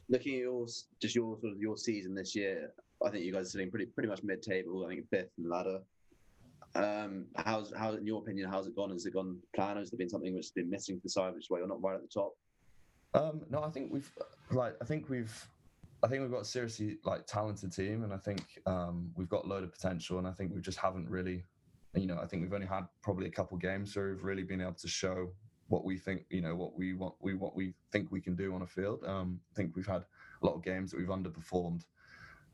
Looking 0.09 0.35
at 0.35 0.41
yours, 0.41 0.85
just 1.01 1.15
your 1.15 1.37
sort 1.39 1.53
of 1.53 1.59
your 1.59 1.77
season 1.77 2.13
this 2.13 2.35
year, 2.35 2.71
I 3.05 3.10
think 3.10 3.23
you 3.23 3.31
guys 3.31 3.47
are 3.47 3.49
sitting 3.49 3.69
pretty 3.69 3.86
pretty 3.86 4.10
much 4.10 4.23
mid 4.23 4.41
table. 4.41 4.86
I 4.86 4.89
think 4.89 5.10
fifth 5.10 5.31
in 5.38 5.43
the 5.43 5.49
ladder. 5.49 5.79
Um, 6.75 7.25
how's 7.36 7.73
how 7.75 7.91
in 7.93 8.05
your 8.05 8.21
opinion, 8.21 8.49
how's 8.49 8.67
it 8.67 8.75
gone? 8.75 8.91
Has 8.91 9.05
it 9.05 9.13
gone 9.13 9.38
plan? 9.55 9.77
Has 9.77 9.89
there 9.89 9.97
been 9.97 10.10
something 10.10 10.33
which 10.33 10.45
has 10.45 10.51
been 10.51 10.69
missing 10.69 10.97
for 10.97 11.03
the 11.03 11.10
side, 11.10 11.33
which 11.33 11.45
is 11.45 11.49
why 11.49 11.60
you're 11.60 11.67
not 11.67 11.81
right 11.81 11.95
at 11.95 12.01
the 12.01 12.07
top? 12.07 12.33
Um, 13.13 13.41
no, 13.49 13.63
I 13.63 13.69
think 13.69 13.91
we've 13.91 14.12
like 14.51 14.75
I 14.81 14.86
think 14.86 15.10
we've 15.10 15.47
I 16.03 16.07
think 16.07 16.21
we've 16.21 16.31
got 16.31 16.41
a 16.41 16.45
seriously 16.45 16.97
like 17.03 17.25
talented 17.25 17.71
team, 17.71 18.03
and 18.03 18.13
I 18.13 18.17
think 18.17 18.62
um, 18.65 19.12
we've 19.15 19.29
got 19.29 19.45
a 19.45 19.47
load 19.47 19.63
of 19.63 19.71
potential, 19.71 20.19
and 20.19 20.27
I 20.27 20.31
think 20.31 20.53
we 20.53 20.62
just 20.62 20.77
haven't 20.77 21.10
really, 21.10 21.43
you 21.95 22.05
know, 22.05 22.19
I 22.21 22.27
think 22.27 22.43
we've 22.43 22.53
only 22.53 22.67
had 22.67 22.86
probably 23.01 23.27
a 23.27 23.31
couple 23.31 23.57
games 23.57 23.95
where 23.95 24.10
we've 24.10 24.23
really 24.23 24.43
been 24.43 24.62
able 24.62 24.73
to 24.73 24.88
show 24.88 25.31
what 25.69 25.83
we 25.83 25.97
think, 25.97 26.25
you 26.29 26.41
know, 26.41 26.55
what 26.55 26.77
we 26.77 26.93
want, 26.93 27.15
we 27.19 27.33
what 27.33 27.55
we 27.55 27.73
think 27.91 28.12
we 28.12 28.21
can 28.21 28.36
do 28.36 28.53
on 28.53 28.62
a 28.62 28.67
field. 28.67 29.03
Um, 29.05 29.39
I 29.51 29.55
think 29.55 29.75
we've 29.75 29.88
had 29.88 30.03
a 30.41 30.45
lot 30.45 30.53
of 30.53 30.63
games 30.63 30.91
that 30.91 30.99
we've 30.99 31.07
underperformed. 31.07 31.83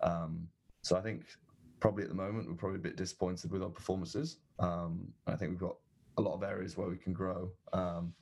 Um, 0.04 0.48
so 0.82 0.96
I 0.96 1.02
think 1.02 1.26
probably 1.80 2.04
at 2.04 2.10
the 2.10 2.16
moment 2.16 2.48
we're 2.48 2.56
probably 2.56 2.78
a 2.78 2.82
bit 2.82 2.96
disappointed 2.96 3.52
with 3.52 3.64
our 3.64 3.70
performances. 3.70 4.38
Um, 4.60 5.12
I 5.28 5.36
think 5.36 5.52
we've 5.52 5.60
got 5.60 5.78
a 6.18 6.22
lot 6.22 6.36
of 6.36 6.44
areas 6.44 6.78
where 6.78 6.88
we 6.88 6.98
can 6.98 7.14
grow. 7.14 7.52
Um, 7.74 8.14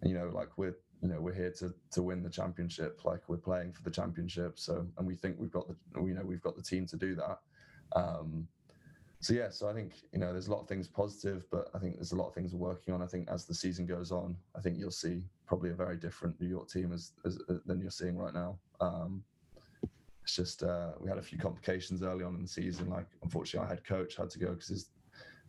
and, 0.00 0.10
you 0.10 0.16
know, 0.18 0.30
like 0.34 0.58
we're 0.58 0.76
you 1.00 1.08
know 1.08 1.20
we're 1.20 1.34
here 1.34 1.52
to 1.60 1.72
to 1.92 2.02
win 2.02 2.22
the 2.22 2.30
championship. 2.30 3.04
Like 3.04 3.28
we're 3.28 3.36
playing 3.36 3.72
for 3.72 3.82
the 3.82 3.90
championship. 3.90 4.58
So 4.58 4.86
and 4.96 5.06
we 5.06 5.14
think 5.14 5.36
we've 5.38 5.52
got 5.52 5.68
the 5.68 5.76
you 6.02 6.14
know 6.14 6.24
we've 6.24 6.42
got 6.42 6.56
the 6.56 6.62
team 6.62 6.86
to 6.86 6.96
do 6.96 7.14
that. 7.14 7.38
Um 7.94 8.48
so 9.20 9.34
yeah 9.34 9.50
so 9.50 9.68
i 9.68 9.72
think 9.72 9.94
you 10.12 10.18
know 10.18 10.32
there's 10.32 10.46
a 10.46 10.50
lot 10.50 10.60
of 10.60 10.68
things 10.68 10.86
positive 10.86 11.44
but 11.50 11.68
i 11.74 11.78
think 11.78 11.96
there's 11.96 12.12
a 12.12 12.16
lot 12.16 12.28
of 12.28 12.34
things 12.34 12.54
we're 12.54 12.68
working 12.68 12.94
on. 12.94 13.02
I 13.02 13.06
think 13.06 13.28
as 13.28 13.44
the 13.46 13.54
season 13.54 13.86
goes 13.86 14.12
on 14.12 14.36
i 14.56 14.60
think 14.60 14.78
you'll 14.78 14.90
see 14.90 15.22
probably 15.46 15.70
a 15.70 15.74
very 15.74 15.96
different 15.96 16.40
new 16.40 16.48
york 16.48 16.68
team 16.70 16.92
as, 16.92 17.12
as 17.24 17.38
than 17.66 17.80
you're 17.80 17.90
seeing 17.90 18.16
right 18.16 18.34
now. 18.34 18.58
Um 18.80 19.24
it's 20.28 20.36
just 20.36 20.62
uh, 20.62 20.90
we 21.00 21.08
had 21.08 21.16
a 21.16 21.22
few 21.22 21.38
complications 21.38 22.02
early 22.02 22.22
on 22.22 22.34
in 22.34 22.42
the 22.42 22.48
season 22.48 22.90
like 22.90 23.06
unfortunately 23.22 23.66
our 23.66 23.74
head 23.74 23.82
coach 23.82 24.14
had 24.14 24.28
to 24.28 24.38
go 24.38 24.50
because 24.50 24.68
his 24.68 24.90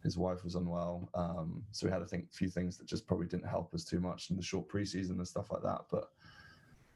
his 0.02 0.18
wife 0.18 0.46
was 0.46 0.56
unwell. 0.56 1.10
Um, 1.14 1.62
so 1.74 1.86
we 1.86 1.92
had, 1.92 2.02
I 2.02 2.06
think, 2.06 2.28
a 2.32 2.34
few 2.34 2.48
things 2.48 2.78
that 2.78 2.88
just 2.88 3.06
probably 3.06 3.28
didn't 3.28 3.50
help 3.50 3.74
us 3.74 3.84
too 3.84 4.00
much 4.00 4.30
in 4.30 4.38
the 4.38 4.42
short 4.42 4.70
preseason 4.70 5.18
and 5.18 5.28
stuff 5.28 5.52
like 5.52 5.62
that. 5.64 5.82
But 5.92 6.06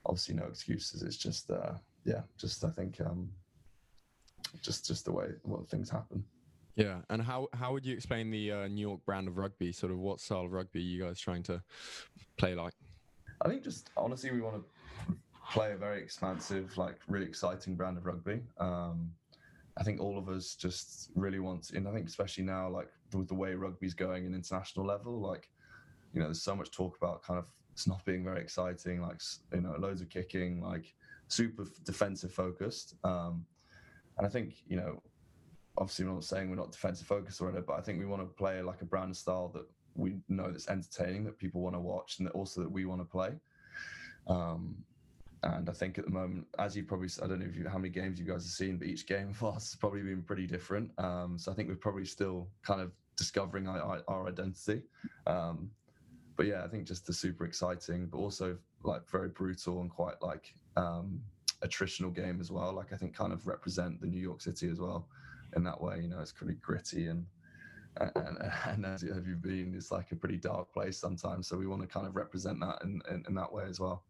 obviously, 0.05 0.35
no 0.35 0.45
excuses. 0.45 1.03
It's 1.03 1.17
just, 1.17 1.51
uh, 1.51 1.73
yeah, 2.05 2.21
just 2.37 2.63
I 2.63 2.69
think, 2.69 3.01
um, 3.01 3.29
just 4.61 4.87
just 4.87 5.03
the 5.03 5.11
way 5.11 5.31
what 5.43 5.67
things 5.67 5.89
happen. 5.89 6.23
Yeah, 6.77 6.99
and 7.09 7.21
how 7.21 7.49
how 7.51 7.73
would 7.73 7.85
you 7.85 7.93
explain 7.93 8.31
the 8.31 8.51
uh, 8.53 8.67
New 8.69 8.87
York 8.87 9.01
brand 9.05 9.27
of 9.27 9.37
rugby? 9.37 9.73
Sort 9.73 9.91
of 9.91 9.99
what 9.99 10.21
style 10.21 10.45
of 10.45 10.53
rugby 10.53 10.79
are 10.79 10.83
you 10.83 11.03
guys 11.03 11.19
trying 11.19 11.43
to 11.43 11.61
play 12.37 12.55
like? 12.55 12.73
I 13.41 13.49
think 13.49 13.63
just 13.63 13.89
honestly, 13.97 14.31
we 14.31 14.39
want 14.39 14.55
to 14.55 14.63
play 15.51 15.73
a 15.73 15.77
very 15.77 16.01
expansive, 16.01 16.77
like 16.77 16.97
really 17.07 17.25
exciting 17.25 17.75
brand 17.75 17.97
of 17.97 18.05
rugby. 18.05 18.41
Um, 18.57 19.11
I 19.77 19.83
think 19.83 19.99
all 19.99 20.17
of 20.17 20.29
us 20.29 20.55
just 20.55 21.09
really 21.15 21.39
want, 21.39 21.71
and 21.71 21.87
I 21.87 21.93
think 21.93 22.07
especially 22.07 22.43
now, 22.43 22.69
like 22.69 22.89
with 23.13 23.27
the 23.27 23.33
way 23.33 23.53
rugby's 23.55 23.93
going 23.93 24.25
in 24.25 24.33
international 24.33 24.85
level, 24.85 25.19
like 25.19 25.49
you 26.13 26.19
know, 26.19 26.27
there's 26.27 26.43
so 26.43 26.55
much 26.55 26.71
talk 26.71 26.95
about 26.97 27.23
kind 27.23 27.39
of 27.39 27.45
it's 27.71 27.87
not 27.87 28.05
being 28.05 28.23
very 28.23 28.39
exciting, 28.39 29.01
like 29.01 29.19
you 29.53 29.61
know, 29.61 29.75
loads 29.79 30.01
of 30.01 30.09
kicking, 30.09 30.61
like 30.61 30.93
super 31.27 31.65
defensive 31.85 32.31
focused. 32.31 32.95
Um, 33.03 33.45
and 34.17 34.27
I 34.27 34.29
think 34.29 34.63
you 34.67 34.77
know, 34.77 35.01
obviously, 35.77 36.05
we're 36.05 36.13
not 36.13 36.23
saying 36.23 36.49
we're 36.49 36.55
not 36.55 36.71
defensive 36.71 37.07
focused 37.07 37.41
or 37.41 37.45
whatever, 37.45 37.65
but 37.67 37.79
I 37.79 37.81
think 37.81 37.99
we 37.99 38.05
want 38.05 38.21
to 38.21 38.27
play 38.27 38.61
like 38.61 38.81
a 38.81 38.85
brand 38.85 39.17
style 39.17 39.49
that 39.55 39.65
we 39.95 40.15
know 40.29 40.51
that's 40.51 40.69
entertaining, 40.69 41.23
that 41.25 41.39
people 41.39 41.61
want 41.61 41.75
to 41.75 41.79
watch, 41.79 42.19
and 42.19 42.27
that 42.27 42.33
also 42.33 42.61
that 42.61 42.71
we 42.71 42.85
want 42.85 43.01
to 43.01 43.05
play. 43.05 43.31
Um, 44.27 44.75
and 45.43 45.69
I 45.69 45.73
think 45.73 45.97
at 45.97 46.05
the 46.05 46.11
moment, 46.11 46.47
as 46.57 46.75
you 46.75 46.83
probably, 46.83 47.09
I 47.21 47.27
don't 47.27 47.39
know 47.39 47.45
if 47.45 47.55
you, 47.55 47.67
how 47.67 47.77
many 47.77 47.89
games 47.89 48.19
you 48.19 48.25
guys 48.25 48.43
have 48.43 48.51
seen, 48.51 48.77
but 48.77 48.87
each 48.87 49.05
game 49.05 49.29
of 49.29 49.43
us 49.43 49.71
has 49.71 49.75
probably 49.75 50.01
been 50.01 50.23
pretty 50.23 50.47
different. 50.47 50.91
Um, 50.97 51.37
so 51.37 51.51
I 51.51 51.55
think 51.55 51.69
we're 51.69 51.75
probably 51.75 52.05
still 52.05 52.47
kind 52.63 52.81
of 52.81 52.91
discovering 53.17 53.67
our, 53.67 54.01
our 54.07 54.27
identity. 54.27 54.83
Um, 55.27 55.69
but 56.35 56.47
yeah, 56.47 56.63
I 56.63 56.67
think 56.67 56.87
just 56.87 57.05
the 57.05 57.13
super 57.13 57.45
exciting, 57.45 58.07
but 58.07 58.17
also 58.17 58.57
like 58.83 59.07
very 59.09 59.29
brutal 59.29 59.81
and 59.81 59.89
quite 59.89 60.21
like 60.21 60.53
um, 60.77 61.21
attritional 61.63 62.13
game 62.13 62.39
as 62.39 62.49
well. 62.49 62.73
Like 62.73 62.93
I 62.93 62.95
think 62.95 63.15
kind 63.15 63.33
of 63.33 63.45
represent 63.45 64.01
the 64.01 64.07
New 64.07 64.21
York 64.21 64.41
City 64.41 64.69
as 64.69 64.79
well 64.79 65.07
in 65.55 65.63
that 65.65 65.79
way. 65.79 65.99
You 66.01 66.07
know, 66.07 66.19
it's 66.19 66.31
pretty 66.31 66.55
gritty 66.55 67.07
and 67.07 67.25
and, 67.97 68.37
and 68.65 68.85
as 68.85 69.03
you 69.03 69.13
have 69.13 69.27
you 69.27 69.35
been, 69.35 69.73
it's 69.75 69.91
like 69.91 70.11
a 70.11 70.15
pretty 70.15 70.37
dark 70.37 70.71
place 70.73 70.97
sometimes. 70.97 71.47
So 71.47 71.57
we 71.57 71.67
want 71.67 71.81
to 71.81 71.87
kind 71.87 72.07
of 72.07 72.15
represent 72.15 72.59
that 72.61 72.79
in, 72.83 73.01
in, 73.09 73.23
in 73.27 73.35
that 73.35 73.51
way 73.51 73.65
as 73.69 73.79
well. 73.79 74.03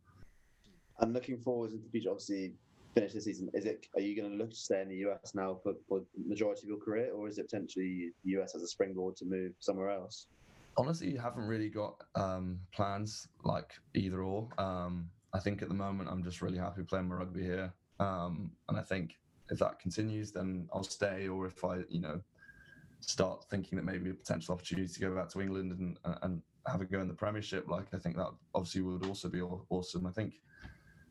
And 0.99 1.13
looking 1.13 1.39
forward 1.39 1.71
to 1.71 1.77
the 1.77 1.89
future, 1.89 2.09
obviously, 2.09 2.53
finish 2.93 3.13
the 3.13 3.21
season. 3.21 3.49
Is 3.53 3.65
it? 3.65 3.87
Are 3.95 4.01
you 4.01 4.15
going 4.15 4.31
to 4.31 4.37
look 4.37 4.51
to 4.51 4.55
stay 4.55 4.81
in 4.81 4.89
the 4.89 4.97
US 5.07 5.33
now 5.33 5.59
for, 5.63 5.73
for 5.87 5.99
the 5.99 6.27
majority 6.27 6.61
of 6.63 6.69
your 6.69 6.77
career, 6.77 7.11
or 7.13 7.27
is 7.27 7.37
it 7.37 7.49
potentially 7.49 8.11
the 8.23 8.31
US 8.39 8.55
as 8.55 8.63
a 8.63 8.67
springboard 8.67 9.15
to 9.17 9.25
move 9.25 9.53
somewhere 9.59 9.89
else? 9.89 10.27
Honestly, 10.77 11.11
you 11.11 11.19
haven't 11.19 11.45
really 11.45 11.69
got 11.69 11.95
um, 12.15 12.59
plans 12.73 13.27
like 13.43 13.73
either 13.93 14.21
or. 14.21 14.47
Um, 14.57 15.09
I 15.33 15.39
think 15.39 15.61
at 15.61 15.67
the 15.67 15.73
moment 15.73 16.09
I'm 16.09 16.23
just 16.23 16.41
really 16.41 16.57
happy 16.57 16.83
playing 16.83 17.07
my 17.07 17.15
rugby 17.15 17.43
here, 17.43 17.73
um, 17.99 18.51
and 18.69 18.77
I 18.77 18.81
think 18.81 19.15
if 19.49 19.59
that 19.59 19.79
continues, 19.79 20.31
then 20.31 20.67
I'll 20.73 20.83
stay. 20.83 21.27
Or 21.27 21.45
if 21.45 21.63
I, 21.63 21.79
you 21.89 22.01
know, 22.01 22.21
start 23.01 23.45
thinking 23.49 23.75
that 23.77 23.85
maybe 23.85 24.11
a 24.11 24.13
potential 24.13 24.53
opportunity 24.53 24.87
to 24.87 24.99
go 24.99 25.15
back 25.15 25.29
to 25.29 25.41
England 25.41 25.71
and 25.71 25.97
and 26.21 26.41
have 26.67 26.81
a 26.81 26.85
go 26.85 27.01
in 27.01 27.07
the 27.07 27.13
Premiership, 27.13 27.67
like 27.67 27.87
I 27.93 27.97
think 27.97 28.15
that 28.15 28.29
obviously 28.55 28.81
would 28.81 29.05
also 29.05 29.29
be 29.29 29.41
awesome. 29.41 30.07
I 30.07 30.11
think 30.11 30.35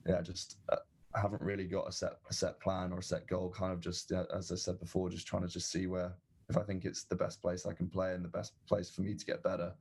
yeah, 0.07 0.21
just 0.23 0.57
uh, 0.69 0.77
I 1.15 1.21
haven't 1.21 1.43
really 1.43 1.65
got 1.65 1.89
a 1.89 1.93
set 1.93 2.13
a 2.29 2.33
set 2.33 2.61
plan 2.61 2.93
or 2.93 2.99
a 2.99 3.03
set 3.03 3.27
goal. 3.27 3.51
Kind 3.51 3.73
of 3.73 3.81
just 3.81 4.13
as 4.13 4.51
I 4.51 4.57
said 4.57 4.79
before, 4.81 5.11
just 5.11 5.27
trying 5.27 5.43
to 5.43 5.49
just 5.49 5.71
see 5.71 5.87
where 5.87 6.13
if 6.49 6.57
I 6.57 6.63
think 6.63 6.85
it's 6.85 7.05
the 7.05 7.17
best 7.17 7.41
place 7.41 7.67
I 7.67 7.73
can 7.73 7.89
play 7.89 8.15
and 8.15 8.25
the 8.25 8.29
best 8.29 8.53
place 8.67 8.91
for 8.91 9.03
me 9.03 9.15
to 9.15 9.25
get 9.25 9.43
better, 9.43 9.73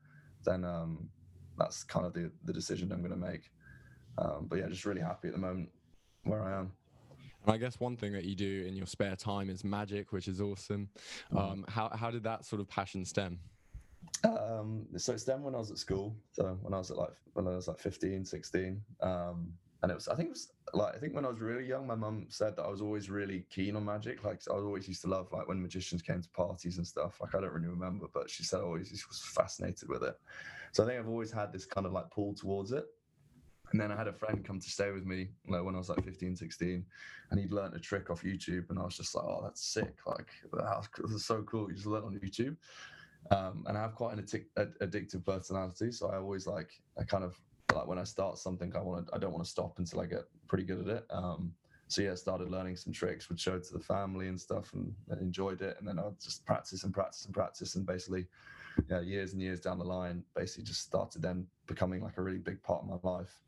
then 0.46 0.64
um, 0.64 1.10
that's 1.58 1.84
kind 1.84 2.06
of 2.06 2.14
the 2.14 2.32
the 2.46 2.54
decision 2.54 2.92
I'm 2.92 3.00
going 3.00 3.12
to 3.12 3.18
make. 3.18 3.52
Um, 4.18 4.48
but 4.50 4.60
yeah, 4.60 4.68
just 4.68 4.86
really 4.86 5.02
happy 5.02 5.30
at 5.30 5.34
the 5.34 5.40
moment 5.40 5.70
where 6.24 6.44
I 6.44 6.60
am. 6.60 6.72
I 7.48 7.58
guess 7.58 7.80
one 7.80 7.98
thing 7.98 8.14
that 8.14 8.26
you 8.26 8.36
do 8.36 8.66
in 8.68 8.76
your 8.76 8.86
spare 8.86 9.16
time 9.16 9.50
is 9.50 9.64
magic, 9.64 10.12
which 10.12 10.28
is 10.28 10.40
awesome. 10.40 10.90
Mm-hmm. 11.34 11.38
Um, 11.38 11.66
how 11.68 11.90
how 11.90 12.12
did 12.12 12.24
that 12.24 12.46
sort 12.46 12.62
of 12.62 12.68
passion 12.68 13.06
stem? 13.06 13.40
Um, 14.24 14.86
so 14.98 15.14
it 15.14 15.20
stemmed 15.20 15.44
when 15.44 15.56
I 15.56 15.58
was 15.58 15.72
at 15.72 15.78
school. 15.78 16.16
So 16.32 16.58
when 16.62 16.74
I 16.74 16.78
was 16.78 16.92
at 16.92 16.98
like 16.98 17.14
when 17.34 17.48
I 17.48 17.52
was 17.52 17.68
like 17.68 17.80
15, 17.80 18.26
16. 18.26 18.82
Um, 19.02 19.54
and 19.84 19.92
it 19.92 19.96
was 19.96 20.08
I 20.08 20.16
think 20.16 20.28
it 20.28 20.32
was 20.32 20.52
like 20.74 20.96
I 20.96 21.00
think 21.00 21.16
when 21.16 21.26
I 21.26 21.30
was 21.30 21.42
really 21.42 21.66
young, 21.66 21.88
my 21.88 21.96
mum 21.96 22.28
said 22.30 22.56
that 22.56 22.64
I 22.64 22.70
was 22.70 22.82
always 22.82 23.10
really 23.10 23.46
keen 23.50 23.76
on 23.76 23.86
magic. 23.86 24.24
Like 24.24 24.42
I 24.50 24.54
always 24.54 24.88
used 24.88 25.02
to 25.02 25.08
love 25.08 25.32
like 25.32 25.48
when 25.48 25.62
magicians 25.62 26.02
came 26.02 26.22
to 26.22 26.30
parties 26.30 26.78
and 26.78 26.86
stuff. 26.86 27.20
Like 27.20 27.34
I 27.34 27.42
don't 27.42 27.54
really 27.54 27.68
remember, 27.68 28.06
but 28.14 28.30
she 28.30 28.44
said 28.44 28.60
I 28.60 28.64
always 28.64 28.92
was 28.92 29.20
fascinated 29.20 29.90
with 29.90 30.04
it. 30.04 30.16
So 30.72 30.84
I 30.84 30.88
think 30.88 31.00
I've 31.00 31.10
always 31.10 31.32
had 31.32 31.52
this 31.52 31.66
kind 31.66 31.88
of 31.88 31.94
like 31.94 32.10
pull 32.12 32.34
towards 32.34 32.72
it. 32.72 32.86
And 33.72 33.80
then 33.80 33.92
I 33.92 33.96
had 33.96 34.08
a 34.08 34.14
friend 34.14 34.44
come 34.44 34.60
to 34.60 34.70
stay 34.70 34.92
with 34.92 35.06
me 35.06 35.30
like, 35.48 35.64
when 35.64 35.76
I 35.76 35.78
was 35.78 35.88
like 35.88 36.04
15, 36.04 36.36
16, 36.36 36.86
and 37.30 37.40
he'd 37.40 37.54
learned 37.54 37.74
a 37.74 37.80
trick 37.80 38.10
off 38.10 38.22
YouTube. 38.22 38.70
And 38.70 38.78
I 38.78 38.84
was 38.84 38.98
just 38.98 39.16
like, 39.16 39.24
oh, 39.24 39.40
that's 39.44 39.64
sick. 39.66 39.96
Like, 40.06 40.28
that's 40.54 41.26
so 41.26 41.42
cool. 41.44 41.70
You 41.70 41.76
just 41.76 41.88
learn 41.88 42.04
on 42.04 42.20
YouTube. 42.20 42.58
Um, 43.30 43.64
and 43.68 43.78
I 43.78 43.82
have 43.82 43.96
quite 43.96 44.18
an 44.18 44.24
addic- 44.24 44.78
addictive 44.82 45.26
personality. 45.26 45.92
So 45.94 46.10
I 46.10 46.18
always 46.18 46.48
like, 46.48 46.70
I 47.00 47.04
kind 47.04 47.24
of 47.24 47.40
like 47.76 47.88
when 47.88 48.00
I 48.00 48.04
start 48.04 48.38
something, 48.38 48.74
I 48.76 48.80
want 48.80 49.08
to, 49.08 49.16
I 49.16 49.18
don't 49.18 49.32
want 49.32 49.44
to 49.44 49.50
stop 49.50 49.80
until 49.80 50.00
I 50.00 50.06
get 50.06 50.24
pretty 50.48 50.64
good 50.64 50.88
at 50.88 50.98
it. 50.98 51.06
Um, 51.10 51.54
so 51.88 52.02
yeah, 52.02 52.12
I 52.12 52.16
started 52.16 52.50
learning 52.50 52.78
some 52.78 52.94
tricks, 52.94 53.28
would 53.28 53.40
show 53.40 53.56
it 53.56 53.66
to 53.66 53.74
the 53.74 53.84
family 53.84 54.28
and 54.30 54.40
stuff, 54.40 54.74
and, 54.74 54.94
and 55.10 55.22
enjoyed 55.22 55.62
it. 55.62 55.76
And 55.78 55.88
then 55.88 56.00
I'd 56.00 56.20
just 56.22 56.46
practice 56.46 56.84
and 56.84 56.94
practice 56.94 57.26
and 57.26 57.34
practice, 57.34 57.76
and 57.76 57.86
basically, 57.86 58.28
yeah, 58.90 59.02
years 59.02 59.34
and 59.34 59.42
years 59.42 59.60
down 59.60 59.78
the 59.78 59.84
line, 59.84 60.24
basically 60.34 60.64
just 60.64 60.82
started 60.82 61.22
then 61.22 61.46
becoming 61.68 62.02
like 62.02 62.18
a 62.18 62.22
really 62.22 62.38
big 62.38 62.64
part 62.64 62.84
of 62.84 62.90
my 62.90 63.10
life. 63.10 63.42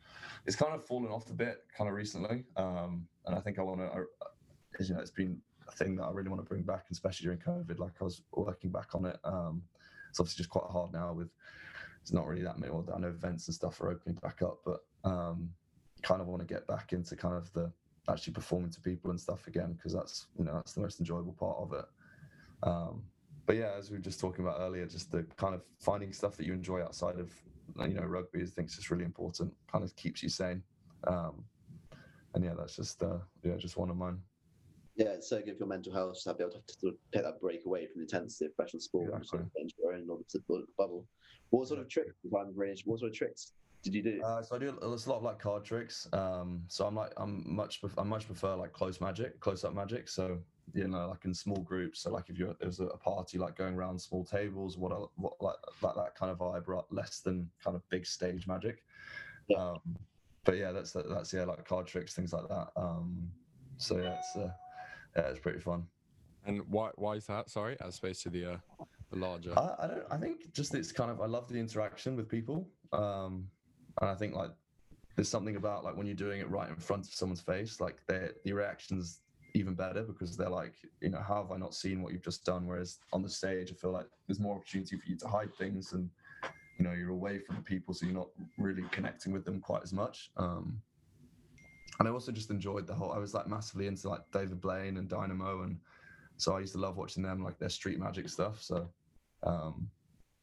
It's 0.45 0.57
kind 0.57 0.73
of 0.73 0.83
fallen 0.83 1.09
off 1.09 1.29
a 1.29 1.33
bit, 1.33 1.63
kind 1.77 1.89
of 1.89 1.95
recently, 1.95 2.43
um, 2.57 3.07
and 3.25 3.35
I 3.35 3.39
think 3.39 3.59
I 3.59 3.61
want 3.61 3.79
to, 3.79 4.83
you 4.83 4.93
know, 4.93 4.99
it's 4.99 5.11
been 5.11 5.39
a 5.67 5.71
thing 5.71 5.95
that 5.95 6.03
I 6.03 6.11
really 6.11 6.29
want 6.29 6.41
to 6.41 6.47
bring 6.47 6.63
back, 6.63 6.87
especially 6.91 7.25
during 7.25 7.39
COVID. 7.39 7.79
Like 7.79 7.93
I 8.01 8.03
was 8.03 8.23
working 8.33 8.71
back 8.71 8.93
on 8.93 9.05
it. 9.05 9.17
Um, 9.23 9.63
it's 10.09 10.19
obviously 10.19 10.43
just 10.43 10.49
quite 10.49 10.69
hard 10.69 10.91
now 10.91 11.13
with 11.13 11.29
it's 12.03 12.11
not 12.11 12.27
really 12.27 12.43
that 12.43 12.59
many. 12.59 12.69
Well, 12.69 12.85
I 12.93 12.99
know 12.99 13.07
events 13.07 13.47
and 13.47 13.55
stuff 13.55 13.79
are 13.79 13.89
opening 13.89 14.17
back 14.21 14.41
up, 14.41 14.59
but 14.65 14.81
um, 15.09 15.49
kind 16.01 16.19
of 16.19 16.27
want 16.27 16.45
to 16.45 16.53
get 16.53 16.67
back 16.67 16.91
into 16.91 17.15
kind 17.15 17.33
of 17.33 17.51
the 17.53 17.71
actually 18.09 18.33
performing 18.33 18.69
to 18.69 18.81
people 18.81 19.09
and 19.09 19.19
stuff 19.19 19.47
again 19.47 19.71
because 19.71 19.93
that's 19.93 20.27
you 20.37 20.43
know 20.43 20.53
that's 20.53 20.73
the 20.73 20.81
most 20.81 20.99
enjoyable 20.99 21.31
part 21.31 21.57
of 21.59 21.71
it. 21.71 21.85
Um, 22.63 23.03
but 23.45 23.55
yeah, 23.55 23.71
as 23.77 23.89
we 23.89 23.95
were 23.95 24.03
just 24.03 24.19
talking 24.19 24.43
about 24.43 24.59
earlier, 24.59 24.85
just 24.85 25.13
the 25.13 25.23
kind 25.37 25.55
of 25.55 25.61
finding 25.79 26.11
stuff 26.11 26.35
that 26.35 26.45
you 26.45 26.51
enjoy 26.51 26.81
outside 26.81 27.19
of 27.19 27.31
you 27.87 27.93
know 27.93 28.03
rugby, 28.03 28.41
I 28.41 28.45
think 28.47 28.67
is 28.67 28.75
just 28.75 28.91
really 28.91 29.05
important. 29.05 29.53
Kind 29.71 29.85
of 29.85 29.95
keeps 29.95 30.21
you 30.21 30.27
sane. 30.27 30.61
Um, 31.07 31.45
and 32.35 32.43
yeah, 32.43 32.53
that's 32.57 32.75
just 32.75 33.01
uh, 33.01 33.19
yeah, 33.43 33.55
just 33.55 33.77
one 33.77 33.89
of 33.89 33.95
mine. 33.95 34.17
Yeah, 34.95 35.07
it's 35.07 35.29
so 35.29 35.37
good 35.37 35.57
for 35.57 35.63
your 35.63 35.67
mental 35.67 35.93
health 35.93 36.23
to 36.23 36.33
be 36.33 36.43
able 36.43 36.53
to, 36.53 36.77
to 36.81 36.97
take 37.11 37.23
that 37.23 37.41
break 37.41 37.65
away 37.65 37.87
from 37.87 38.01
the 38.01 38.03
intensity 38.03 38.45
of 38.45 38.55
professional 38.55 38.81
sport 38.81 39.09
exactly. 39.09 39.19
and 39.19 39.27
sort 39.27 39.41
of 39.41 39.51
into 39.57 39.73
your 39.81 39.93
own 39.93 40.01
little 40.01 40.65
bubble. 40.77 41.05
What 41.49 41.67
sort 41.67 41.79
of 41.79 41.89
tricks? 41.89 42.13
What 42.23 42.99
sort 42.99 43.11
of 43.11 43.13
tricks 43.13 43.53
did 43.83 43.93
you 43.93 44.01
do? 44.01 44.21
Uh, 44.23 44.41
so 44.41 44.55
I 44.55 44.59
do 44.59 44.77
a 44.81 44.87
lot 44.87 45.17
of 45.17 45.23
like 45.23 45.39
card 45.39 45.63
tricks. 45.65 46.07
Um, 46.13 46.63
so 46.67 46.85
I'm 46.85 46.95
like 46.95 47.11
I'm 47.17 47.43
much 47.45 47.81
I 47.97 48.03
much 48.03 48.25
prefer 48.27 48.55
like 48.55 48.71
close 48.71 49.01
magic, 49.01 49.39
close 49.39 49.63
up 49.63 49.73
magic. 49.73 50.07
So 50.09 50.39
you 50.73 50.87
know, 50.87 51.09
like 51.09 51.25
in 51.25 51.33
small 51.33 51.57
groups. 51.57 52.01
So 52.01 52.11
like 52.11 52.29
if 52.29 52.37
you're 52.37 52.55
there's 52.59 52.79
a 52.79 52.85
party 52.85 53.37
like 53.37 53.55
going 53.57 53.75
around 53.75 53.99
small 53.99 54.23
tables, 54.23 54.77
what 54.77 55.09
what 55.17 55.33
like 55.41 55.55
like 55.81 55.95
that 55.95 56.15
kind 56.15 56.31
of 56.31 56.39
vibe, 56.39 56.67
right? 56.67 56.83
less 56.91 57.19
than 57.19 57.49
kind 57.63 57.75
of 57.75 57.87
big 57.89 58.05
stage 58.05 58.47
magic. 58.47 58.83
Yeah. 59.47 59.57
Um, 59.57 59.79
but 60.45 60.57
yeah, 60.57 60.71
that's 60.71 60.93
that's 60.93 61.33
yeah 61.33 61.43
like 61.43 61.67
card 61.67 61.85
tricks, 61.85 62.13
things 62.13 62.31
like 62.31 62.47
that. 62.47 62.69
Um, 62.75 63.29
so 63.77 63.97
yeah, 63.97 64.15
it's 64.17 64.35
uh, 64.35 64.51
yeah, 65.15 65.23
it's 65.23 65.39
pretty 65.39 65.59
fun. 65.59 65.85
And 66.45 66.61
why 66.69 66.89
why 66.95 67.13
is 67.15 67.25
that? 67.27 67.49
Sorry, 67.49 67.77
as 67.81 67.97
opposed 67.97 68.21
to 68.23 68.29
the 68.29 68.53
uh, 68.53 68.57
the 69.11 69.17
larger. 69.17 69.57
I, 69.57 69.75
I 69.79 69.87
don't. 69.87 70.03
I 70.11 70.17
think 70.17 70.51
just 70.53 70.73
it's 70.75 70.91
kind 70.91 71.09
of 71.09 71.21
I 71.21 71.25
love 71.25 71.47
the 71.47 71.59
interaction 71.59 72.15
with 72.15 72.27
people. 72.29 72.67
Um, 72.91 73.47
and 74.01 74.09
I 74.09 74.15
think 74.15 74.35
like 74.35 74.51
there's 75.15 75.29
something 75.29 75.55
about 75.55 75.83
like 75.83 75.95
when 75.95 76.05
you're 76.05 76.15
doing 76.15 76.41
it 76.41 76.49
right 76.49 76.69
in 76.69 76.75
front 76.75 77.07
of 77.07 77.13
someone's 77.13 77.41
face, 77.41 77.79
like 77.79 77.97
their 78.07 78.31
the 78.43 78.53
reactions 78.53 79.19
even 79.55 79.75
better 79.75 80.01
because 80.03 80.35
they're 80.35 80.49
like, 80.49 80.73
you 80.99 81.09
know, 81.09 81.21
how 81.25 81.35
have 81.35 81.51
I 81.51 81.57
not 81.57 81.75
seen 81.75 82.01
what 82.01 82.11
you've 82.11 82.23
just 82.23 82.43
done? 82.43 82.65
Whereas 82.65 82.97
on 83.11 83.21
the 83.21 83.29
stage, 83.29 83.71
I 83.71 83.75
feel 83.75 83.91
like 83.91 84.07
there's 84.27 84.39
more 84.39 84.55
opportunity 84.55 84.97
for 84.97 85.05
you 85.05 85.15
to 85.17 85.27
hide 85.27 85.53
things 85.55 85.93
and 85.93 86.09
you 86.79 86.85
know 86.85 86.91
you're 86.91 87.11
away 87.11 87.37
from 87.39 87.63
people, 87.63 87.93
so 87.93 88.05
you're 88.05 88.15
not 88.15 88.29
really 88.57 88.83
connecting 88.91 89.31
with 89.31 89.45
them 89.45 89.59
quite 89.59 89.83
as 89.83 89.93
much. 89.93 90.31
Um, 90.37 90.81
and 91.99 92.07
I 92.07 92.11
also 92.11 92.31
just 92.31 92.49
enjoyed 92.49 92.87
the 92.87 92.93
whole. 92.93 93.11
I 93.11 93.17
was 93.17 93.33
like 93.33 93.47
massively 93.47 93.87
into 93.87 94.09
like 94.09 94.21
David 94.31 94.61
Blaine 94.61 94.97
and 94.97 95.07
Dynamo, 95.07 95.63
and 95.63 95.77
so 96.37 96.55
I 96.55 96.59
used 96.59 96.73
to 96.73 96.79
love 96.79 96.97
watching 96.97 97.23
them 97.23 97.43
like 97.43 97.59
their 97.59 97.69
street 97.69 97.99
magic 97.99 98.29
stuff. 98.29 98.61
So 98.61 98.89
um, 99.43 99.89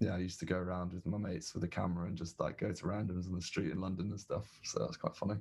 yeah, 0.01 0.15
I 0.15 0.19
used 0.19 0.41
to 0.41 0.47
go 0.47 0.57
around 0.57 0.93
with 0.93 1.07
my 1.07 1.19
mates 1.19 1.55
with 1.55 1.65
a 1.65 1.69
camera 1.69 2.07
and 2.07 2.17
just 2.17 2.41
like 2.41 2.59
go 2.59 2.73
to 2.73 2.85
randoms 2.85 3.27
on 3.27 3.35
the 3.35 3.43
street 3.43 3.71
in 3.71 3.81
London 3.81 4.11
and 4.11 4.21
stuff. 4.21 4.49
So 4.65 4.81
that's 4.81 4.97
quite 4.97 5.17
funny. 5.17 5.37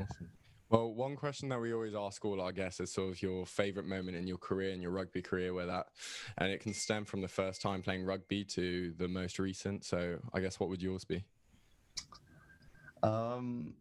Awesome. 0.00 0.30
Well, 0.70 0.94
one 0.94 1.16
question 1.16 1.50
that 1.50 1.60
we 1.60 1.74
always 1.74 1.94
ask 1.94 2.24
all 2.24 2.40
our 2.40 2.50
guests 2.50 2.80
is 2.80 2.90
sort 2.90 3.10
of 3.10 3.20
your 3.20 3.44
favorite 3.44 3.84
moment 3.84 4.16
in 4.16 4.26
your 4.26 4.38
career, 4.38 4.70
in 4.70 4.80
your 4.80 4.90
rugby 4.90 5.20
career, 5.20 5.52
where 5.52 5.66
that, 5.66 5.88
and 6.38 6.50
it 6.50 6.60
can 6.60 6.72
stem 6.72 7.04
from 7.04 7.20
the 7.20 7.28
first 7.28 7.60
time 7.60 7.82
playing 7.82 8.04
rugby 8.06 8.42
to 8.44 8.94
the 8.96 9.06
most 9.06 9.38
recent. 9.38 9.84
So 9.84 10.16
I 10.32 10.40
guess 10.40 10.58
what 10.58 10.70
would 10.70 10.80
yours 10.80 11.04
be? 11.04 11.24
Um, 13.02 13.74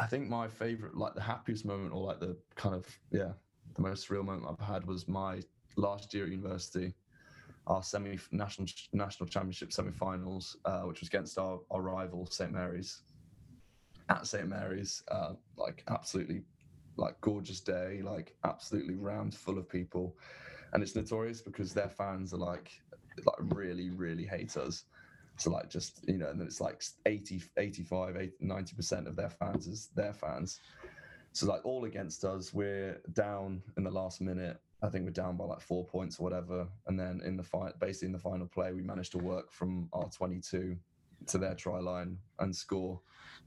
I 0.00 0.06
think 0.06 0.28
my 0.28 0.48
favorite, 0.48 0.96
like 0.96 1.14
the 1.14 1.20
happiest 1.20 1.64
moment, 1.64 1.92
or 1.92 2.02
like 2.02 2.20
the 2.20 2.36
kind 2.56 2.74
of 2.74 2.86
yeah, 3.12 3.32
the 3.74 3.82
most 3.82 4.10
real 4.10 4.22
moment 4.22 4.46
I've 4.48 4.66
had 4.66 4.86
was 4.86 5.06
my 5.06 5.40
last 5.76 6.12
year 6.12 6.24
at 6.24 6.30
university 6.30 6.94
our 7.66 7.82
semi 7.82 8.18
national 8.32 8.66
national 8.92 9.28
championship 9.28 9.72
semi-finals, 9.72 10.56
uh, 10.64 10.82
which 10.82 11.00
was 11.00 11.08
against 11.08 11.38
our, 11.38 11.60
our 11.70 11.82
rival 11.82 12.26
St 12.26 12.52
Mary's 12.52 13.02
at 14.08 14.26
St 14.26 14.48
Mary's. 14.48 15.02
Uh, 15.08 15.34
like 15.56 15.84
absolutely, 15.88 16.42
like 16.96 17.20
gorgeous 17.20 17.60
day, 17.60 18.00
like 18.02 18.34
absolutely 18.44 18.96
rammed 18.96 19.34
full 19.34 19.58
of 19.58 19.68
people, 19.68 20.16
and 20.72 20.82
it's 20.82 20.96
notorious 20.96 21.40
because 21.40 21.72
their 21.72 21.88
fans 21.88 22.34
are 22.34 22.38
like 22.38 22.72
like 23.24 23.54
really 23.54 23.90
really 23.90 24.24
hate 24.24 24.56
us. 24.56 24.84
So 25.40 25.50
like 25.50 25.70
just 25.70 26.04
you 26.06 26.18
know, 26.18 26.28
and 26.28 26.40
it's 26.42 26.60
like 26.60 26.82
80, 27.06 27.42
85, 27.56 28.16
80, 28.16 28.32
90 28.40 28.76
percent 28.76 29.08
of 29.08 29.16
their 29.16 29.30
fans 29.30 29.66
is 29.66 29.88
their 29.94 30.12
fans. 30.12 30.60
So 31.32 31.46
like 31.46 31.64
all 31.64 31.84
against 31.84 32.24
us. 32.24 32.52
We're 32.52 33.00
down 33.12 33.62
in 33.76 33.84
the 33.84 33.90
last 33.90 34.20
minute 34.20 34.60
I 34.82 34.88
think 34.88 35.04
we're 35.04 35.10
down 35.10 35.36
by 35.36 35.44
like 35.44 35.60
four 35.60 35.84
points 35.84 36.18
or 36.18 36.24
whatever. 36.24 36.66
And 36.86 36.98
then 36.98 37.20
in 37.24 37.36
the 37.36 37.42
fight, 37.42 37.78
basically 37.78 38.06
in 38.06 38.12
the 38.12 38.18
final 38.18 38.46
play, 38.46 38.72
we 38.72 38.82
managed 38.82 39.12
to 39.12 39.18
work 39.18 39.52
from 39.52 39.88
our 39.92 40.08
22 40.08 40.76
to 41.26 41.38
their 41.38 41.54
try 41.54 41.78
line 41.78 42.16
and 42.38 42.54
score 42.54 43.00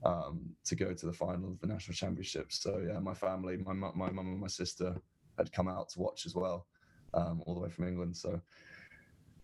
um, 0.04 0.40
to 0.64 0.76
go 0.76 0.94
to 0.94 1.06
the 1.06 1.12
final 1.12 1.50
of 1.50 1.60
the 1.60 1.66
national 1.66 1.94
championship. 1.94 2.52
So 2.52 2.84
yeah, 2.86 3.00
my 3.00 3.14
family, 3.14 3.56
my 3.56 3.72
my 3.72 4.10
mum 4.10 4.18
and 4.18 4.40
my 4.40 4.46
sister 4.46 4.94
had 5.38 5.52
come 5.52 5.66
out 5.66 5.88
to 5.90 6.00
watch 6.00 6.24
as 6.24 6.36
well, 6.36 6.66
um, 7.14 7.42
all 7.46 7.54
the 7.54 7.60
way 7.60 7.68
from 7.68 7.88
England. 7.88 8.16
So 8.16 8.40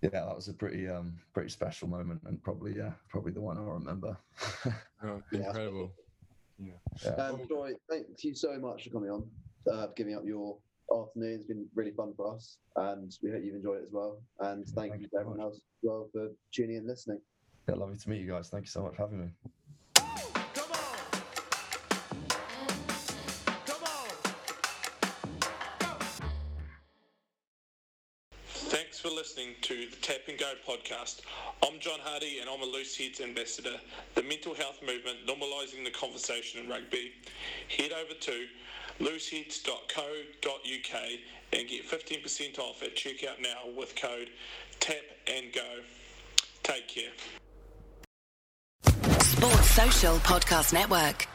yeah, 0.02 0.10
that 0.10 0.34
was 0.34 0.48
a 0.48 0.54
pretty 0.54 0.88
um, 0.88 1.18
pretty 1.34 1.50
special 1.50 1.88
moment 1.88 2.20
and 2.24 2.42
probably 2.42 2.76
yeah, 2.76 2.92
probably 3.08 3.32
the 3.32 3.40
one 3.40 3.58
I 3.58 3.62
remember. 3.62 4.16
oh, 5.04 5.22
incredible. 5.32 5.92
Yeah. 6.58 6.72
yeah. 7.04 7.10
Um, 7.10 7.46
Troy, 7.46 7.72
thank 7.88 8.06
you 8.22 8.34
so 8.34 8.58
much 8.58 8.84
for 8.84 8.90
coming 8.90 9.10
on, 9.10 9.26
uh, 9.70 9.88
giving 9.96 10.14
up 10.14 10.22
your 10.24 10.56
afternoon. 10.92 11.34
It's 11.34 11.44
been 11.44 11.66
really 11.74 11.92
fun 11.92 12.14
for 12.16 12.34
us, 12.34 12.58
and 12.76 13.14
we 13.22 13.30
hope 13.30 13.42
you've 13.44 13.54
enjoyed 13.54 13.78
it 13.78 13.84
as 13.86 13.92
well. 13.92 14.22
And 14.40 14.66
thank, 14.68 14.92
thank 14.92 15.02
you 15.02 15.08
to 15.08 15.16
everyone 15.20 15.40
else 15.40 15.56
as 15.56 15.62
well 15.82 16.08
for 16.12 16.28
tuning 16.52 16.76
in 16.76 16.78
and 16.78 16.88
listening. 16.88 17.20
Yeah, 17.68 17.74
lovely 17.74 17.96
to 17.96 18.10
meet 18.10 18.20
you 18.20 18.30
guys. 18.30 18.48
Thank 18.48 18.64
you 18.64 18.70
so 18.70 18.82
much 18.82 18.96
for 18.96 19.02
having 19.02 19.20
me. 19.20 19.28
Listening 29.30 29.54
to 29.60 29.86
the 29.88 29.96
Tap 29.96 30.22
and 30.28 30.36
Go 30.36 30.54
podcast. 30.66 31.20
I'm 31.62 31.78
John 31.78 32.00
Hardy 32.02 32.40
and 32.40 32.50
I'm 32.50 32.62
a 32.62 32.64
Loose 32.64 32.96
Heads 32.96 33.20
ambassador, 33.20 33.76
the 34.16 34.24
mental 34.24 34.54
health 34.54 34.80
movement 34.84 35.18
normalising 35.24 35.84
the 35.84 35.90
conversation 35.90 36.60
in 36.60 36.68
rugby. 36.68 37.12
Head 37.68 37.92
over 37.92 38.12
to 38.12 38.46
looseheads.co.uk 38.98 41.02
and 41.52 41.68
get 41.68 41.88
15% 41.88 42.58
off 42.58 42.82
at 42.82 42.96
checkout 42.96 43.40
now 43.40 43.70
with 43.76 43.94
code 43.94 44.30
TAP 44.80 45.04
and 45.28 45.52
GO. 45.52 45.78
Take 46.64 46.88
care. 46.88 47.12
Sports 49.20 49.70
Social 49.70 50.16
Podcast 50.16 50.72
Network. 50.72 51.28